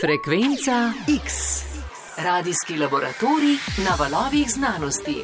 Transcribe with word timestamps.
Frekvenca 0.00 0.92
X. 1.24 1.34
Radijski 2.24 2.76
laboratorij 2.76 3.56
na 3.84 3.92
valovih 3.98 4.50
znanosti. 4.50 5.16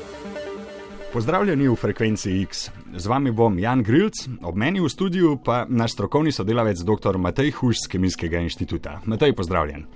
Pozdravljeni 1.12 1.68
v 1.68 1.74
Frekvenci 1.74 2.42
X. 2.42 2.70
Z 2.96 3.06
vami 3.06 3.30
bom 3.30 3.58
Jan 3.58 3.82
Grilc, 3.82 4.12
ob 4.42 4.56
meni 4.56 4.80
v 4.80 4.88
studiu 4.88 5.38
pa 5.44 5.64
naš 5.68 5.92
strokovni 5.92 6.32
sodelavec 6.32 6.78
dr. 6.84 7.16
Matej 7.18 7.50
Huš 7.50 7.76
z 7.84 7.88
Kemijskega 7.88 8.38
inštituta. 8.38 9.00
Matej, 9.04 9.32
pozdravljen. 9.32 9.86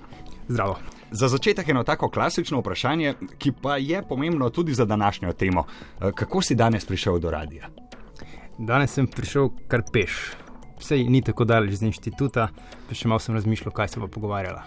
Zdravo. 0.47 0.79
Za 1.11 1.27
začetek 1.27 1.69
eno 1.69 1.83
tako 1.83 2.09
klasično 2.09 2.59
vprašanje, 2.59 3.13
ki 3.37 3.51
pa 3.61 3.77
je 3.77 4.01
pomembno 4.09 4.49
tudi 4.49 4.73
za 4.73 4.85
današnjo 4.85 5.33
temo. 5.33 5.63
Kako 6.15 6.41
si 6.41 6.55
danes 6.55 6.85
prišel 6.85 7.19
do 7.19 7.31
radia? 7.31 7.69
Danes 8.57 8.93
sem 8.93 9.07
prišel 9.07 9.49
kar 9.67 9.83
peš. 9.93 10.33
Vse 10.81 10.97
ni 11.05 11.21
tako 11.21 11.45
daleč 11.45 11.77
z 11.77 11.91
inštituta, 11.91 12.49
pa 12.87 12.97
še 12.97 13.09
malo 13.11 13.21
sem 13.21 13.37
razmišljal, 13.37 13.73
kaj 13.75 13.93
se 13.93 14.01
bo 14.01 14.09
pogovarjala. 14.09 14.65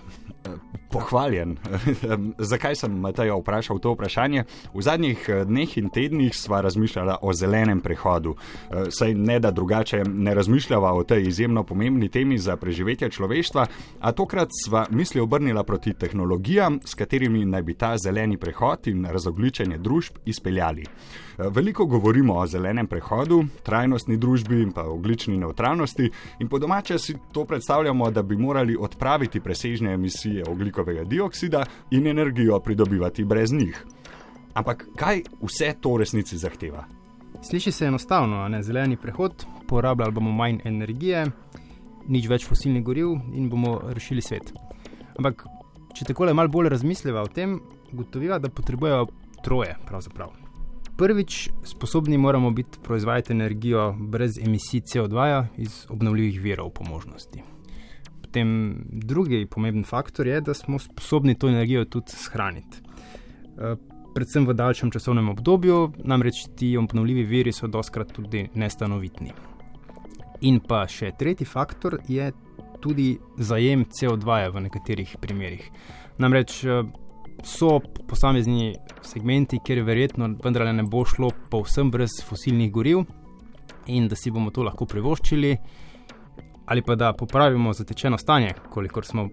Pohvaljen. 0.94 1.56
Zakaj 2.50 2.76
sem 2.76 2.92
Matejo 3.00 3.40
vprašal 3.40 3.78
to 3.78 3.92
vprašanje? 3.92 4.44
V 4.74 4.82
zadnjih 4.82 5.24
eh, 5.28 5.44
dneh 5.44 5.78
in 5.78 5.88
tednih 5.90 6.36
sva 6.36 6.60
razmišljala 6.60 7.16
o 7.22 7.32
zelenem 7.32 7.80
prehodu. 7.80 8.36
Eh, 8.36 8.90
saj 8.90 9.14
ne 9.14 9.40
da 9.40 9.50
drugače 9.50 10.04
ne 10.04 10.34
razmišljava 10.34 10.92
o 10.92 11.02
tej 11.04 11.26
izjemno 11.28 11.64
pomembni 11.64 12.08
temi 12.08 12.38
za 12.38 12.56
preživetje 12.56 13.10
človeštva, 13.10 13.66
a 14.00 14.12
tokrat 14.12 14.48
sva 14.64 14.86
misli 14.90 15.20
obrnila 15.20 15.64
proti 15.64 15.94
tehnologijam, 15.94 16.80
s 16.84 16.94
katerimi 16.94 17.44
naj 17.44 17.62
bi 17.62 17.74
ta 17.74 17.96
zeleni 17.98 18.36
prehod 18.36 18.86
in 18.86 19.06
razogličenje 19.10 19.78
družb 19.78 20.22
izpeljali. 20.24 20.82
Eh, 20.82 21.48
veliko 21.50 21.86
govorimo 21.86 22.34
o 22.34 22.46
zelenem 22.46 22.86
prehodu, 22.86 23.44
trajnostni 23.62 24.16
družbi 24.16 24.62
in 24.62 24.72
pa 24.72 24.82
oglični 24.82 25.38
neutralnosti, 25.38 26.10
in 26.38 26.48
po 26.48 26.58
domače 26.58 26.98
si 26.98 27.16
to 27.32 27.44
predstavljamo, 27.44 28.10
da 28.10 28.22
bi 28.22 28.36
morali 28.36 28.76
odpraviti 28.80 29.40
presežne 29.40 29.92
emisije 29.92 30.33
oglikovega 30.42 31.04
dioksida 31.04 31.64
in 31.90 32.06
energijo 32.06 32.60
pridobivati 32.60 33.24
brez 33.24 33.52
njih. 33.52 33.84
Ampak 34.54 34.86
kaj 34.96 35.22
vse 35.42 35.74
to 35.80 35.94
v 35.94 36.02
resnici 36.04 36.38
zahteva? 36.38 36.84
Sliši 37.42 37.72
se 37.72 37.86
enostavno, 37.86 38.48
ne 38.48 38.62
zeleni 38.62 38.96
prehod, 38.96 39.44
porabljali 39.68 40.12
bomo 40.12 40.32
manj 40.32 40.60
energije, 40.64 41.26
nič 42.08 42.28
več 42.28 42.46
fosilnih 42.48 42.84
goriv 42.84 43.16
in 43.34 43.48
bomo 43.50 43.78
rešili 43.92 44.22
svet. 44.22 44.52
Ampak, 45.18 45.44
če 45.94 46.06
tako 46.08 46.28
le 46.28 46.34
malo 46.34 46.48
bolj 46.48 46.70
razmisliva 46.72 47.22
o 47.22 47.30
tem, 47.30 47.58
ugotoviva, 47.92 48.38
da 48.38 48.50
potrebujejo 48.50 49.06
troje 49.44 49.76
pravzaprav. 49.86 50.32
Prvič, 50.96 51.48
sposobni 51.66 52.18
moramo 52.18 52.50
biti 52.50 52.78
proizvajati 52.82 53.32
energijo 53.32 53.92
brez 53.98 54.38
emisij 54.38 54.80
CO2 54.80 55.44
iz 55.56 55.86
obnovljivih 55.90 56.40
virov 56.40 56.70
po 56.70 56.84
možnosti. 56.84 57.42
Potem 58.34 58.82
drugi 58.90 59.46
pomemben 59.46 59.84
faktor 59.84 60.26
je, 60.26 60.40
da 60.40 60.54
smo 60.54 60.78
sposobni 60.78 61.36
to 61.38 61.48
energijo 61.48 61.84
tudi 61.84 62.16
shraniti. 62.18 62.80
Eh, 62.82 63.76
predvsem 64.14 64.46
v 64.46 64.56
daljšem 64.58 64.90
časovnem 64.90 65.28
obdobju, 65.28 65.92
namreč 66.02 66.40
ti 66.58 66.72
obnovljivi 66.76 67.22
viri 67.24 67.52
so 67.52 67.70
doskrat 67.70 68.10
tudi 68.12 68.48
nestanovitni. 68.54 69.30
In 70.50 70.58
pa 70.58 70.82
še 70.90 71.12
tretji 71.18 71.46
faktor 71.46 72.00
je 72.08 72.32
tudi 72.82 73.20
zajem 73.38 73.86
CO2 73.86 74.50
v 74.50 74.64
nekaterih 74.66 75.14
primerjih. 75.22 75.70
Namreč 76.18 76.58
eh, 76.64 76.82
so 77.46 77.78
posamezni 78.10 78.72
segmenti, 79.06 79.62
kjer 79.62 79.84
verjetno 79.86 80.32
vendarle 80.42 80.74
ne 80.74 80.82
bo 80.82 81.06
šlo 81.06 81.30
povsem 81.54 81.94
brez 81.94 82.18
fosilnih 82.26 82.74
goriv 82.74 83.06
in 83.86 84.10
da 84.10 84.18
si 84.18 84.34
bomo 84.34 84.50
to 84.50 84.66
lahko 84.66 84.90
privoščili, 84.90 85.54
ali 86.66 86.82
pa 86.82 86.94
da 86.94 87.12
popravimo 87.12 87.72
zatečeno 87.72 88.18
stanje, 88.18 88.54
kolikor 88.70 89.04
smo 89.04 89.28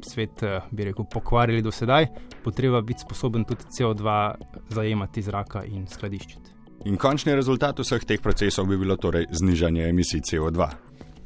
svet, 0.00 0.42
eh, 0.42 0.60
bi 0.70 0.84
rekel, 0.84 1.04
pokvarili 1.12 1.62
do 1.62 1.70
sedaj, 1.70 2.06
potreba 2.44 2.80
biti 2.80 3.00
sposoben 3.00 3.44
tudi 3.44 3.64
CO2 3.78 4.34
zajemati 4.68 5.22
zraka 5.22 5.64
in 5.64 5.86
skladiščiti. 5.86 6.50
In 6.84 6.96
končni 6.96 7.34
rezultat 7.34 7.78
vseh 7.78 8.04
teh 8.04 8.20
procesov 8.22 8.68
bi 8.70 8.76
bilo 8.78 8.96
torej 8.96 9.26
znižanje 9.30 9.88
emisij 9.88 10.20
CO2. 10.20 10.68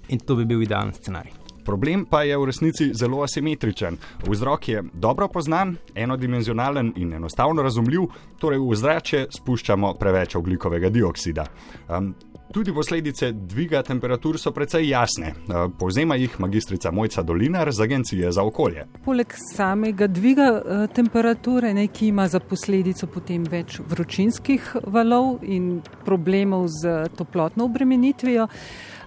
In 0.08 0.18
to 0.18 0.36
bi 0.36 0.44
bil 0.44 0.62
idealen 0.62 0.94
scenarij. 0.94 1.32
Problem 1.64 2.06
pa 2.08 2.22
je 2.22 2.38
v 2.38 2.46
resnici 2.48 2.90
zelo 2.94 3.22
asimetričen. 3.22 3.98
Vzrok 4.26 4.68
je 4.68 4.82
dobro 4.92 5.28
poznan, 5.28 5.76
enodimenzionalen 5.94 6.92
in 6.96 7.12
enostavno 7.12 7.62
razumljiv, 7.62 8.08
torej 8.38 8.58
v 8.58 8.74
zrače 8.74 9.26
spuščamo 9.30 9.92
preveč 10.00 10.34
oglikovega 10.34 10.88
dioksida. 10.90 11.44
Um, 11.88 12.14
tudi 12.52 12.72
posledice 12.74 13.32
dviga 13.32 13.82
temperatur 13.82 14.38
so 14.38 14.50
precej 14.52 14.88
jasne. 14.88 15.34
Povzema 15.78 16.16
jih 16.16 16.40
magistrica 16.40 16.90
Mojca 16.90 17.22
Dolinar 17.22 17.72
z 17.72 17.80
Agencije 17.80 18.32
za 18.32 18.42
okolje. 18.42 18.86
Poleg 19.04 19.34
samega 19.54 20.06
dviga 20.06 20.50
uh, 20.52 20.94
temperature, 20.94 21.74
ne, 21.74 21.86
ki 21.86 22.08
ima 22.08 22.28
za 22.28 22.40
posledico 22.40 23.06
potem 23.06 23.44
več 23.44 23.80
vročinskih 23.88 24.76
valov 24.86 25.38
in 25.42 25.80
problemov 26.04 26.66
z 26.82 27.08
toplotno 27.16 27.64
obremenitvijo. 27.64 28.48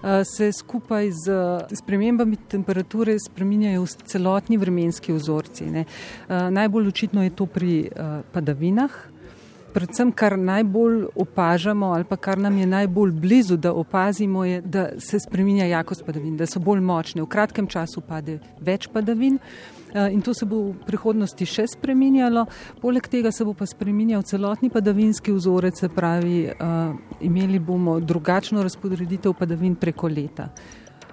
Eh, 0.04 0.24
se 0.36 0.52
skupaj 0.52 1.10
z 1.10 1.32
spremembami 1.80 2.36
temperature 2.36 3.16
spreminjajo 3.18 3.86
celotni 3.86 4.56
vremenski 4.56 5.12
vzorci. 5.12 5.64
Ne. 5.64 5.84
Eh, 5.84 6.50
najbolj 6.50 6.88
očitno 6.88 7.22
je 7.24 7.30
to 7.30 7.46
pri 7.46 7.88
padavinah. 8.32 9.13
Predvsem, 9.74 10.12
kar 10.14 10.38
najbolj 10.38 11.08
opažamo, 11.18 11.92
ali 11.92 12.04
pa 12.06 12.16
kar 12.16 12.38
nam 12.38 12.58
je 12.58 12.66
najbolj 12.66 13.10
blizu, 13.10 13.56
da 13.56 13.72
opazimo, 13.72 14.44
je, 14.44 14.60
da 14.60 14.88
se 14.98 15.18
spremenja 15.20 15.66
jakost 15.66 16.04
padavin, 16.06 16.36
da 16.36 16.46
so 16.46 16.60
bolj 16.62 16.80
močne. 16.80 17.22
V 17.22 17.26
kratkem 17.26 17.66
času 17.66 18.00
pade 18.06 18.38
več 18.62 18.86
padavin, 18.92 19.40
Eh, 19.94 20.12
in 20.12 20.22
to 20.22 20.34
se 20.34 20.46
bo 20.46 20.74
v 20.74 20.78
prihodnosti 20.86 21.46
še 21.46 21.68
spreminjalo. 21.70 22.48
Poleg 22.82 23.06
tega 23.06 23.30
se 23.30 23.44
bo 23.46 23.52
pa 23.54 23.62
spreminjal 23.66 24.24
celotni 24.26 24.66
padavinski 24.70 25.30
vzorec, 25.30 25.78
se 25.78 25.88
pravi, 25.88 26.50
eh, 26.50 26.56
imeli 27.20 27.58
bomo 27.58 28.00
drugačno 28.00 28.62
razporeditev 28.62 29.36
padavin 29.38 29.76
preko 29.76 30.08
leta. 30.08 30.50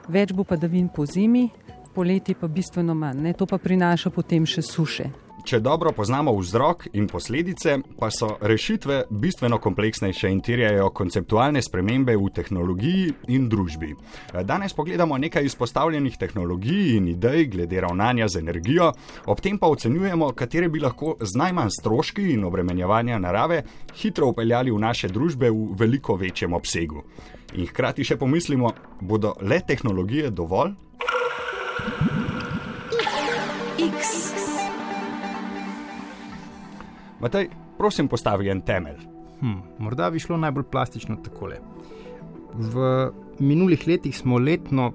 Več 0.09 0.33
bo 0.33 0.43
padavin 0.43 0.89
po 0.89 1.05
zimi, 1.05 1.51
poleti 1.93 2.33
pa 2.33 2.47
bistveno 2.47 2.95
manj. 2.95 3.21
Ne? 3.21 3.33
To 3.33 3.45
pa 3.45 3.57
prinaša 3.57 4.09
potem 4.09 4.45
še 4.45 4.61
suše. 4.61 5.20
Če 5.41 5.59
dobro 5.59 5.91
poznamo 5.91 6.31
vzrok 6.37 6.85
in 6.93 7.07
posledice, 7.09 7.77
pa 7.99 8.11
so 8.13 8.35
rešitve 8.41 9.03
bistveno 9.09 9.57
kompleksnejše 9.57 10.29
in 10.29 10.41
terjajo 10.41 10.89
konceptualne 10.93 11.61
spremembe 11.65 12.13
v 12.17 12.29
tehnologiji 12.35 13.13
in 13.33 13.47
družbi. 13.49 13.95
Danes 14.45 14.75
pogledamo 14.77 15.17
nekaj 15.17 15.45
izpostavljenih 15.49 16.17
tehnologij 16.17 16.97
in 16.97 17.07
idej 17.07 17.47
glede 17.55 17.81
ravnanja 17.81 18.27
z 18.27 18.43
energijo, 18.43 18.91
ob 19.25 19.41
tem 19.41 19.57
pa 19.57 19.67
ocenjujemo, 19.67 20.31
katere 20.37 20.69
bi 20.69 20.79
lahko 20.79 21.15
z 21.19 21.37
najmanj 21.41 21.73
stroški 21.79 22.29
in 22.35 22.45
obremenjevanja 22.45 23.19
narave 23.19 23.63
hitro 24.01 24.29
upeljali 24.29 24.71
v 24.71 24.79
naše 24.79 25.09
družbe 25.09 25.49
v 25.49 25.73
veliko 25.79 26.15
večjem 26.15 26.53
obsegu. 26.53 27.03
In 27.57 27.67
hkrati 27.67 28.05
še 28.05 28.15
pomislimo, 28.17 28.71
bodo 29.01 29.35
le 29.41 29.59
tehnologije 29.67 30.29
dovolj? 30.29 30.77
Matej, 37.21 37.49
prosim, 37.77 38.07
postavi 38.09 38.49
en 38.49 38.61
temelj. 38.65 39.03
Hm, 39.41 39.57
morda 39.77 40.09
bi 40.09 40.19
šlo 40.19 40.37
najbolj 40.41 40.65
plastično 40.71 41.19
takole. 41.21 41.59
V 42.53 42.85
minulih 43.39 43.83
letih 43.87 44.17
smo 44.17 44.39
letno 44.39 44.91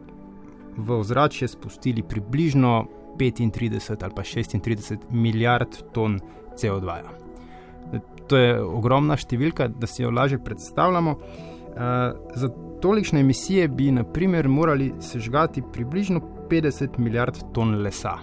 v 0.77 0.99
ozračje 0.99 1.49
spustili 1.49 2.03
približno 2.03 2.87
35 3.19 4.03
ali 4.05 4.15
pa 4.15 4.23
36 4.23 5.07
milijard 5.11 5.79
ton 5.93 6.19
CO2. 6.57 6.99
To 8.27 8.37
je 8.37 8.59
ogromna 8.61 9.17
številka, 9.17 9.69
da 9.69 9.87
si 9.87 10.03
jo 10.03 10.11
lažje 10.11 10.41
predstavljamo. 10.43 11.15
Za 12.35 12.49
tolikšne 12.83 13.23
emisije 13.23 13.69
bi 13.69 13.93
naprimer 13.95 14.49
morali 14.49 14.91
sežgati 15.01 15.63
približno 15.73 16.21
50 16.51 16.99
milijard 16.99 17.39
ton 17.55 17.79
lesa. 17.87 18.17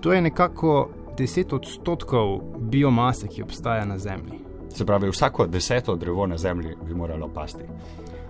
To 0.00 0.12
je 0.12 0.22
nekako 0.22 0.88
10 1.20 1.54
odstotkov 1.54 2.40
biomase, 2.58 3.28
ki 3.28 3.42
obstaja 3.42 3.84
na 3.84 3.98
Zemlji. 3.98 4.40
Se 4.74 4.86
pravi, 4.86 5.10
vsako 5.10 5.46
deseto 5.46 5.96
drevo 5.96 6.26
na 6.26 6.36
Zemlji 6.38 6.76
bi 6.86 6.94
moralo 6.94 7.28
pasti. 7.28 7.64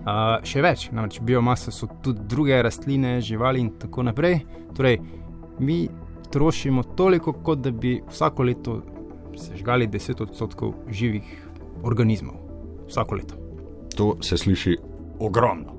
Uh, 0.01 0.41
še 0.43 0.61
več, 0.65 0.87
namreč 0.91 1.19
biomasa 1.21 1.71
so 1.71 1.87
tudi 2.03 2.25
druge 2.27 2.57
rastline, 2.61 3.19
živali 3.21 3.61
in 3.61 3.69
tako 3.79 4.03
naprej. 4.03 4.41
Torej, 4.75 4.97
mi 5.59 5.85
trošimo 6.31 6.83
toliko, 6.97 7.33
kot 7.33 7.61
da 7.61 7.71
bi 7.71 7.99
vsako 8.09 8.43
leto 8.43 8.79
sežgali 9.37 9.87
10 9.87 10.23
odstotkov 10.25 10.73
živih 10.89 11.29
organizmov. 11.83 12.35
Vsako 12.89 13.15
leto. 13.15 13.37
To 13.95 14.15
se 14.21 14.37
sliši 14.37 14.77
ogromno. 15.19 15.77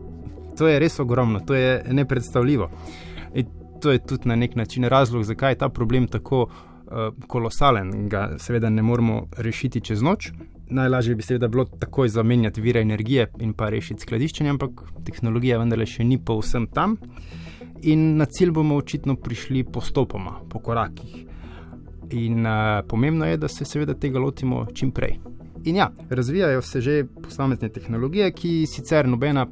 To 0.58 0.68
je 0.68 0.78
res 0.78 1.00
ogromno, 1.00 1.40
to 1.40 1.54
je 1.54 1.82
nepredstavljivo. 1.90 2.70
In 3.34 3.50
to 3.82 3.90
je 3.90 3.98
tudi 3.98 4.28
na 4.28 4.36
nek 4.36 4.56
način 4.56 4.84
razlog, 4.84 5.24
zakaj 5.24 5.52
je 5.52 5.58
ta 5.58 5.68
problem 5.68 6.06
tako 6.08 6.46
kolosalen 7.26 7.94
in 7.94 8.08
ga 8.08 8.38
seveda 8.38 8.70
ne 8.70 8.82
moremo 8.82 9.26
rešiti 9.38 9.80
čez 9.80 10.02
noč. 10.02 10.32
Najlažje 10.72 11.14
bi 11.14 11.22
seveda 11.22 11.48
bilo 11.48 11.64
takoj 11.64 12.08
zamenjati 12.08 12.60
vire 12.60 12.80
energije 12.80 13.26
in 13.40 13.52
pa 13.52 13.68
rešiti 13.70 14.02
skladiščenje, 14.02 14.50
ampak 14.50 14.82
tehnologija 15.04 15.58
vendarle 15.60 15.86
še 15.86 16.04
ni 16.04 16.18
povsem 16.18 16.66
tam. 16.66 16.96
in 17.82 18.16
na 18.16 18.24
cilj 18.24 18.50
bomo 18.50 18.76
očitno 18.76 19.16
prišli 19.16 19.64
postopoma, 19.64 20.40
po 20.50 20.58
korakih. 20.58 21.26
In 22.10 22.46
uh, 22.46 22.86
pomembno 22.88 23.26
je, 23.26 23.36
da 23.36 23.48
se 23.48 23.64
seveda 23.64 23.94
tega 23.94 24.18
lotimo 24.18 24.66
čim 24.74 24.90
prej. 24.90 25.18
In 25.64 25.76
ja, 25.76 25.90
razvijajo 26.10 26.62
se 26.62 26.80
že 26.80 27.04
posamezne 27.22 27.68
tehnologije, 27.68 28.32
ki 28.32 28.66
sicer 28.66 29.08
nobena 29.08 29.46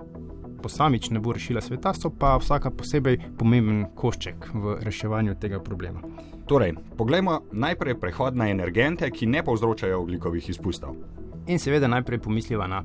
posamič 0.62 1.10
ne 1.10 1.20
bo 1.20 1.32
rešila 1.32 1.60
sveta, 1.60 1.94
so 1.94 2.10
pa 2.10 2.36
vsaka 2.36 2.70
posebej 2.70 3.18
pomemben 3.38 3.86
košček 3.96 4.50
v 4.54 4.76
reševanju 4.84 5.34
tega 5.40 5.60
problema. 5.60 6.00
Torej, 6.50 6.72
poglejmo 6.98 7.40
najprej 7.52 7.94
prehod 7.94 8.34
na 8.34 8.48
energente, 8.50 9.06
ki 9.10 9.26
ne 9.30 9.38
povzročajo 9.46 10.00
oglikovih 10.02 10.48
izpustov. 10.50 10.96
In 11.46 11.62
seveda 11.62 11.86
najprej 11.86 12.18
pomisliva 12.18 12.66
na 12.66 12.80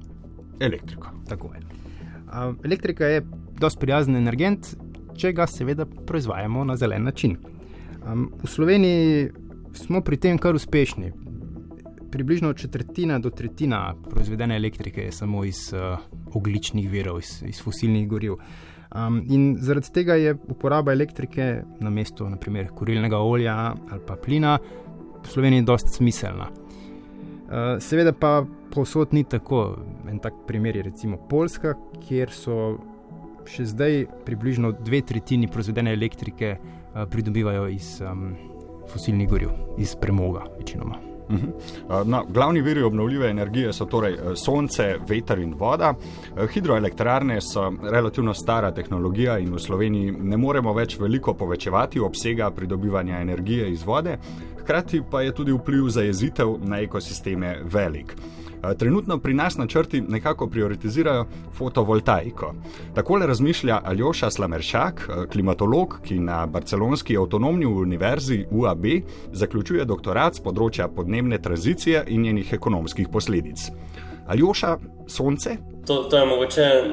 elektriko. 0.62 1.10
Tako 1.26 1.50
je. 1.56 1.62
Uh, 1.62 2.54
elektrika 2.66 3.10
je 3.10 3.24
dosti 3.58 3.82
prijazen 3.82 4.20
energent, 4.20 4.70
če 5.18 5.32
ga 5.34 5.48
seveda 5.50 5.88
proizvajamo 5.88 6.62
na 6.64 6.76
zelen 6.78 7.10
način. 7.10 7.40
V 8.44 8.48
Sloveniji 8.48 9.32
smo 9.74 10.04
pri 10.06 10.22
tem 10.22 10.38
kar 10.38 10.54
uspešni. 10.56 11.10
Približno 12.12 12.54
četrtina 12.54 13.18
do 13.20 13.34
tretjina 13.34 13.96
proizvedene 14.12 14.56
elektrike 14.62 15.10
je 15.10 15.12
samo 15.12 15.42
iz 15.46 15.74
uh, 15.74 15.98
ogličnih 16.38 16.90
virov, 16.90 17.18
iz, 17.20 17.42
iz 17.50 17.64
fosilnih 17.66 18.08
goriv. 18.10 18.38
Um, 18.96 19.24
in 19.28 19.58
zaradi 19.60 19.92
tega 19.92 20.16
je 20.16 20.36
uporaba 20.48 20.94
elektrike 20.94 21.64
na 21.84 21.90
mesto 21.90 22.30
naprimer 22.30 22.70
kurilnega 22.72 23.18
olja 23.20 23.56
ali 23.92 24.02
pa 24.08 24.16
plina 24.16 24.54
v 25.24 25.28
Sloveniji 25.28 25.66
dosti 25.68 25.92
smiselna. 25.98 26.48
Uh, 26.48 27.76
seveda 27.84 28.14
pa 28.14 28.46
povsod 28.72 29.14
ni 29.14 29.24
tako. 29.24 29.76
En 30.10 30.20
tak 30.20 30.34
primer 30.48 30.78
je 30.78 30.84
recimo 30.84 31.18
Poljska, 31.18 31.74
kjer 32.08 32.32
so 32.32 32.78
še 33.46 33.66
zdaj 33.74 34.06
približno 34.26 34.72
dve 34.72 35.02
tretjini 35.02 35.50
proizvedene 35.52 35.94
elektrike 35.94 36.56
uh, 36.56 37.04
pridobivajo 37.10 37.68
iz 37.74 37.98
um, 38.02 38.32
fosilnih 38.94 39.30
goriv, 39.30 39.52
iz 39.78 39.96
premoga, 40.00 40.46
večinoma. 40.58 41.15
Mhm. 41.30 41.50
No, 42.06 42.26
glavni 42.30 42.62
viri 42.62 42.84
obnovljive 42.84 43.30
energije 43.30 43.74
so 43.74 43.86
torej 43.86 44.18
sonce, 44.36 44.98
veter 45.08 45.40
in 45.40 45.54
voda. 45.54 45.94
Hidroelektrarne 46.54 47.42
so 47.42 47.74
relativno 47.92 48.34
stara 48.34 48.72
tehnologija 48.72 49.38
in 49.40 49.54
v 49.54 49.60
Sloveniji 49.60 50.12
ne 50.12 50.38
moremo 50.38 50.74
več 50.74 51.00
veliko 51.00 51.34
povečevati 51.34 52.00
obsega 52.00 52.52
pridobivanja 52.52 53.20
energije 53.22 53.72
iz 53.72 53.84
vode, 53.84 54.18
hkrati 54.62 55.02
pa 55.12 55.22
je 55.22 55.32
tudi 55.32 55.52
vpliv 55.52 55.90
zajezitev 55.90 56.58
na 56.62 56.80
ekosisteme 56.80 57.60
velik. 57.64 58.16
Trenutno 58.74 59.18
pri 59.18 59.34
nas 59.34 59.58
načrti 59.58 60.02
nekako 60.02 60.48
prioritizirajo 60.48 61.26
fotovoltaiko. 61.58 62.54
Tako 62.96 63.20
razmišlja 63.20 63.82
Aljoša 63.84 64.32
Slameršak, 64.32 65.10
klimatolog, 65.32 66.00
ki 66.04 66.20
na 66.20 66.46
Barcelonski 66.46 67.18
avtonomni 67.18 67.66
univerzi 67.66 68.46
UAB 68.52 68.86
zaključuje 69.32 69.86
doktorat 69.86 70.36
z 70.36 70.44
področja 70.44 70.88
podnebne 70.88 71.42
tranzicije 71.42 72.04
in 72.08 72.22
njenih 72.22 72.54
ekonomskih 72.54 73.08
posledic. 73.12 73.70
Aljoša, 74.28 74.78
sonce? 75.08 75.58
To, 75.88 75.96
to 76.10 76.18
je 76.18 76.26
mogoče 76.26 76.84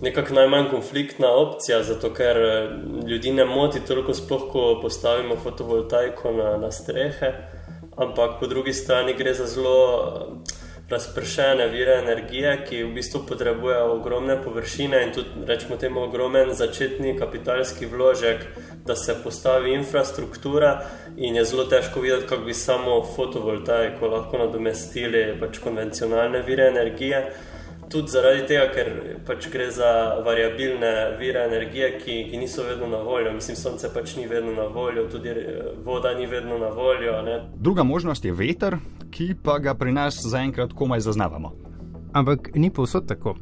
nekako 0.00 0.34
najmanj 0.34 0.70
konfliktna 0.70 1.28
opcija, 1.30 1.82
zato 1.82 2.10
ker 2.14 2.36
ljudi 3.06 3.32
ne 3.32 3.44
moti 3.44 3.80
toliko, 3.86 4.14
sploh 4.14 4.48
ko 4.52 4.64
postavimo 4.82 5.36
fotovoltaiko 5.36 6.32
na, 6.32 6.56
na 6.56 6.70
strehe, 6.72 7.32
ampak 7.96 8.40
po 8.40 8.46
drugi 8.46 8.72
strani 8.72 9.14
gre 9.18 9.34
za 9.34 9.46
zelo 9.46 9.76
razpršene 10.90 11.68
vire 11.68 11.98
energije, 12.02 12.56
ki 12.68 12.82
v 12.84 12.94
bistvu 12.94 13.22
potrebujejo 13.28 13.92
ogromne 13.92 14.36
površine 14.42 15.02
in 15.06 15.12
tudi, 15.14 15.44
rečemo, 15.46 15.76
temu 15.76 16.02
ogromen 16.02 16.54
začetni 16.54 17.14
kapitalski 17.18 17.86
vložek, 17.86 18.42
da 18.86 18.96
se 18.96 19.14
postavi 19.24 19.74
infrastruktura, 19.74 20.72
in 21.16 21.36
je 21.36 21.44
zelo 21.44 21.64
težko 21.64 22.00
videti, 22.00 22.26
kako 22.26 22.44
bi 22.44 22.54
samo 22.54 23.02
fotovoltaiko 23.16 24.06
lahko 24.06 24.38
nadomestili 24.38 25.24
pač 25.40 25.58
konvencionalne 25.62 26.42
vire 26.42 26.68
energije 26.68 27.24
tudi 27.90 28.08
zaradi 28.08 28.44
tega, 28.46 28.66
ker 28.74 28.90
pač 29.26 29.48
gre 29.50 29.66
za 29.74 29.90
variabilne 30.24 30.90
vire 31.18 31.42
energije, 31.48 31.90
ki, 31.98 32.16
ki 32.30 32.38
niso 32.38 32.64
vedno 32.66 32.86
na 32.90 33.00
voljo. 33.02 33.32
Mislim, 33.34 33.56
sonce 33.56 33.90
pač 33.94 34.14
ni 34.16 34.26
vedno 34.30 34.54
na 34.54 34.68
voljo, 34.70 35.08
tudi 35.10 35.32
eh, 35.34 35.72
voda 35.84 36.14
ni 36.14 36.26
vedno 36.26 36.58
na 36.58 36.70
voljo. 36.74 37.22
Ne? 37.26 37.40
Druga 37.56 37.82
možnost 37.82 38.24
je 38.24 38.32
veter, 38.32 38.78
ki 39.10 39.34
pa 39.42 39.58
ga 39.58 39.74
pri 39.74 39.92
nas 39.92 40.20
zaenkrat 40.22 40.72
komaj 40.76 41.02
zaznavamo. 41.08 41.52
Ampak 42.12 42.54
ni 42.54 42.70
povsod 42.70 43.08
tako. 43.08 43.36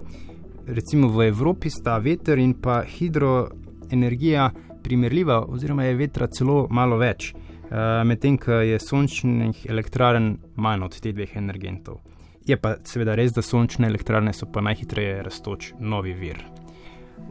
Recimo 0.66 1.08
v 1.08 1.28
Evropi 1.28 1.70
sta 1.70 1.96
veter 1.98 2.38
in 2.38 2.52
pa 2.60 2.82
hidroenergija 2.84 4.50
primerljiva, 4.84 5.42
oziroma 5.48 5.84
je 5.84 5.96
vetra 5.96 6.28
celo 6.32 6.66
malo 6.70 6.96
več, 6.96 7.32
eh, 7.34 8.04
medtem 8.04 8.38
ko 8.40 8.60
je 8.64 8.80
sončnih 8.80 9.66
elektrarn 9.68 10.36
manj 10.56 10.84
od 10.88 11.00
teh 11.00 11.12
dveh 11.12 11.36
energentov. 11.36 12.00
Je 12.48 12.56
pa 12.56 12.76
seveda 12.88 13.14
res, 13.18 13.34
da 13.36 13.44
sončne 13.44 13.90
elektrarne 13.90 14.32
so 14.32 14.48
pa 14.48 14.62
najhitreje 14.64 15.20
rastoč 15.26 15.72
novi 15.80 16.14
vir. 16.16 16.40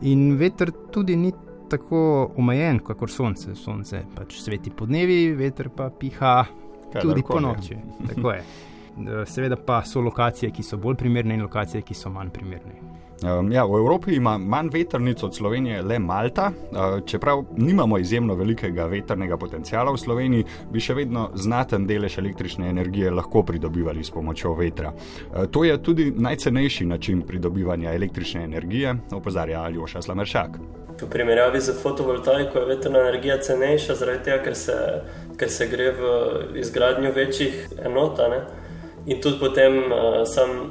In 0.06 0.36
veter 0.38 0.70
tudi 0.94 1.16
ni 1.18 1.32
tako 1.72 2.32
omejen 2.38 2.80
kot 2.86 3.10
sonce. 3.10 3.56
Sonce 3.56 4.04
pač 4.16 4.38
sveti 4.44 4.70
po 4.70 4.86
dnevi, 4.86 5.34
veter 5.36 5.72
pa 5.74 5.90
piha 5.90 6.36
Kaj 6.94 7.02
tudi 7.02 7.24
po 7.28 7.40
noči. 7.40 7.76
Seveda 9.34 9.58
pa 9.62 9.84
so 9.86 10.02
lokacije, 10.02 10.52
ki 10.52 10.64
so 10.64 10.78
bolj 10.82 10.96
primerne 10.98 11.36
in 11.36 11.44
lokacije, 11.46 11.82
ki 11.86 11.94
so 11.94 12.10
manj 12.10 12.32
primerne. 12.34 12.78
Um, 13.24 13.52
ja, 13.52 13.66
v 13.66 13.78
Evropi 13.78 14.16
ima 14.16 14.38
manj 14.38 14.70
vetrnic 14.74 15.24
od 15.24 15.36
Slovenije 15.36 15.82
le 15.82 16.00
Malta. 16.00 16.52
Uh, 16.72 17.06
čeprav 17.06 17.44
nimamo 17.58 17.98
izjemno 17.98 18.36
velikega 18.36 18.86
vetrnega 18.86 19.38
potencijala 19.38 19.92
v 19.92 19.98
Sloveniji, 19.98 20.46
bi 20.70 20.80
še 20.80 20.94
vedno 20.94 21.32
znaten 21.34 21.88
delež 21.90 22.20
električne 22.22 22.70
energije 22.70 23.12
lahko 23.12 23.42
pridobivali 23.44 24.04
s 24.04 24.14
pomočjo 24.14 24.54
vetra. 24.54 24.92
Uh, 24.94 25.48
to 25.50 25.64
je 25.66 25.78
tudi 25.84 26.12
najcenejši 26.12 26.86
način 26.86 27.22
pridobivanja 27.22 27.94
električne 27.94 28.44
energije, 28.44 28.94
opozarja 29.12 29.64
Aljoša 29.66 30.02
Slameršak. 30.02 30.60
V 31.02 31.10
primerjavi 31.10 31.62
z 31.62 31.74
fotovoltaiko 31.82 32.60
je 32.60 32.66
vetrna 32.66 33.00
energija 33.00 33.40
cenejša, 33.42 33.96
zaradi 33.96 34.24
tega, 34.30 34.44
ker 34.44 34.56
se, 34.56 34.78
ker 35.38 35.50
se 35.50 35.68
gre 35.74 35.90
v 35.98 36.14
izgradnjo 36.62 37.12
večjih 37.16 37.82
enot. 37.86 38.22
In 39.08 39.22
tudi 39.22 39.40
potem 39.40 39.78
uh, 39.90 40.22
sam 40.26 40.70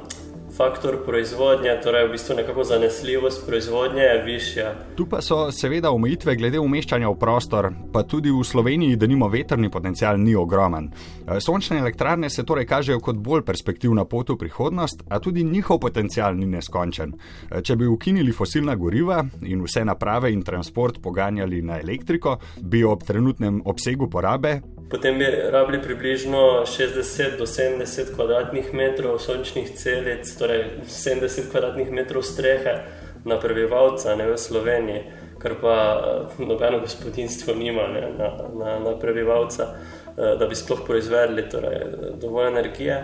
faktor 0.57 1.05
proizvodnje, 1.05 1.69
torej 1.83 2.07
v 2.07 2.11
bistvu 2.11 2.35
nekako 2.35 2.63
zanesljivost 2.63 3.45
proizvodnje 3.47 4.01
je 4.01 4.23
višja. 4.23 4.73
Tu 4.95 5.05
pa 5.05 5.21
so 5.21 5.51
seveda 5.51 5.91
omejitve 5.91 6.35
glede 6.35 6.59
umeščanja 6.59 7.09
v 7.09 7.17
prostor, 7.19 7.69
pa 7.93 8.01
tudi 8.03 8.31
v 8.33 8.41
Sloveniji, 8.43 8.95
da 8.97 9.07
nima 9.07 9.29
veterni 9.29 9.69
potencial, 9.69 10.17
ni 10.17 10.35
ogromen. 10.35 10.89
E, 10.89 11.39
sončne 11.41 11.77
elektrarne 11.79 12.29
se 12.29 12.45
torej 12.45 12.65
kažejo 12.65 12.99
kot 12.99 13.19
bolj 13.21 13.45
perspektivna 13.45 14.05
pot 14.05 14.33
v 14.33 14.37
prihodnost, 14.41 15.03
a 15.09 15.19
tudi 15.19 15.43
njihov 15.43 15.79
potencial 15.79 16.33
ni 16.35 16.49
neskončen. 16.49 17.13
E, 17.13 17.61
če 17.61 17.75
bi 17.75 17.85
ukinili 17.85 18.33
fosilna 18.33 18.75
goriva 18.75 19.21
in 19.45 19.61
vse 19.61 19.85
naprave 19.85 20.33
in 20.33 20.41
transport 20.43 20.97
poganjali 21.03 21.61
na 21.61 21.77
elektriko, 21.79 22.39
bi 22.61 22.83
ob 22.83 23.05
trenutnem 23.05 23.61
obsegu 23.65 24.09
porabe 24.09 24.57
Potem 24.89 25.17
bi 25.19 25.25
rabili 25.51 25.81
približno 25.81 26.63
60 26.65 27.37
do 27.37 27.45
70 27.45 28.15
kvadratnih 28.15 28.73
metrov 28.73 29.19
sončnih 29.19 29.75
celic, 29.75 30.29
torej 30.39 30.63
70 30.87 31.51
kvadratnih 31.51 31.91
metrov 31.91 32.23
strehe 32.23 32.79
na 33.25 33.35
prebivalca 33.39 34.15
ne, 34.15 34.29
v 34.31 34.37
Sloveniji, 34.37 35.01
kar 35.39 35.57
pa 35.61 35.75
eh, 35.75 36.45
nobeno 36.45 36.79
gospodinstvo 36.79 37.55
nima 37.55 37.87
ne, 37.87 38.01
na, 38.17 38.29
na, 38.55 38.79
na 38.79 38.95
prebivalca, 38.99 39.67
eh, 39.73 40.37
da 40.39 40.47
bi 40.47 40.55
sploh 40.55 40.85
proizvedli 40.87 41.49
torej, 41.49 41.83
dovolj 42.21 42.47
energije. 42.47 43.01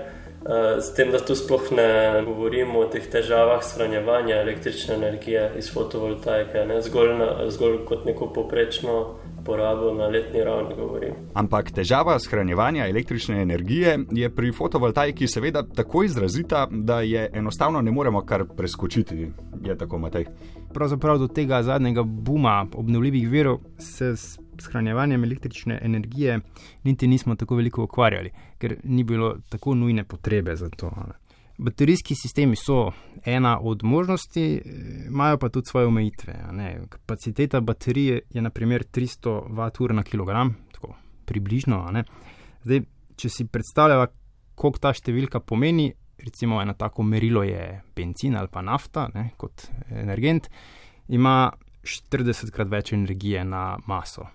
S 0.79 0.89
tem, 0.91 1.07
da 1.11 1.21
tu 1.23 1.37
sploh 1.39 1.69
ne 1.71 2.19
govorimo 2.25 2.81
o 2.83 2.87
teh 2.91 3.05
težavah 3.07 3.61
shranjevanja 3.63 4.41
električne 4.41 4.97
energije 4.97 5.45
iz 5.55 5.69
fotovoltaike, 5.71 6.65
ne, 6.67 6.81
zgolj, 6.83 7.13
na, 7.15 7.29
zgolj 7.47 7.77
kot 7.87 8.03
neko 8.03 8.27
poprečno 8.35 8.97
porabo 9.45 9.93
na 9.93 10.07
letni 10.07 10.43
ravni 10.43 10.75
govorim. 10.75 11.13
Ampak 11.33 11.71
težava 11.71 12.19
shranjevanja 12.19 12.87
električne 12.87 13.41
energije 13.41 13.99
je 14.11 14.29
pri 14.29 14.51
fotovoltaiki 14.51 15.27
seveda 15.27 15.63
tako 15.75 16.03
izrazita, 16.03 16.67
da 16.71 17.01
je 17.01 17.29
enostavno 17.33 17.81
ne 17.81 17.91
moremo 17.91 18.21
kar 18.25 18.45
preskočiti. 18.57 19.31
Je 19.63 19.77
tako, 19.77 19.99
Matej? 19.99 20.25
Pravzaprav 20.73 21.17
do 21.17 21.27
tega 21.27 21.63
zadnjega 21.63 22.03
buma 22.03 22.65
obnovljivih 22.73 23.29
virov 23.29 23.59
se 23.79 24.15
s 24.15 24.39
shranjevanjem 24.59 25.23
električne 25.23 25.79
energije 25.81 26.39
niti 26.83 27.07
nismo 27.07 27.35
tako 27.35 27.55
veliko 27.55 27.83
ukvarjali, 27.83 28.31
ker 28.57 28.75
ni 28.83 29.03
bilo 29.03 29.35
tako 29.49 29.75
nujne 29.75 30.03
potrebe 30.03 30.55
za 30.55 30.69
to. 30.69 30.91
Baterijski 31.63 32.15
sistemi 32.15 32.57
so 32.59 32.91
ena 33.25 33.59
od 33.61 33.83
možnosti, 33.83 34.61
imajo 35.07 35.37
pa 35.37 35.49
tudi 35.49 35.65
svoje 35.65 35.87
omejitve. 35.87 36.33
Kapaciteta 36.89 37.61
baterije 37.61 38.21
je 38.29 38.41
naprimer 38.41 38.83
300 38.83 39.47
Wh 39.49 39.93
na 39.93 40.03
kg, 40.03 40.27
tako 40.71 40.95
približno. 41.25 42.03
Zdaj, 42.63 42.81
če 43.15 43.29
si 43.29 43.47
predstavljamo, 43.47 44.07
koliko 44.55 44.79
ta 44.79 44.91
številka 44.93 45.39
pomeni, 45.39 45.93
recimo 46.19 46.59
eno 46.61 46.75
tako 46.75 47.03
merilo 47.03 47.43
je 47.43 47.81
benzin 47.95 48.35
ali 48.35 48.51
pa 48.51 48.61
nafta 48.61 49.07
ne, 49.13 49.29
kot 49.37 49.67
energent, 49.89 50.49
ima 51.07 51.51
40 51.83 52.51
krat 52.51 52.67
več 52.67 52.93
energije 52.93 53.43
na 53.45 53.77
maso. 53.87 54.27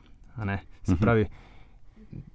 Se 0.82 0.96
pravi, 0.96 1.26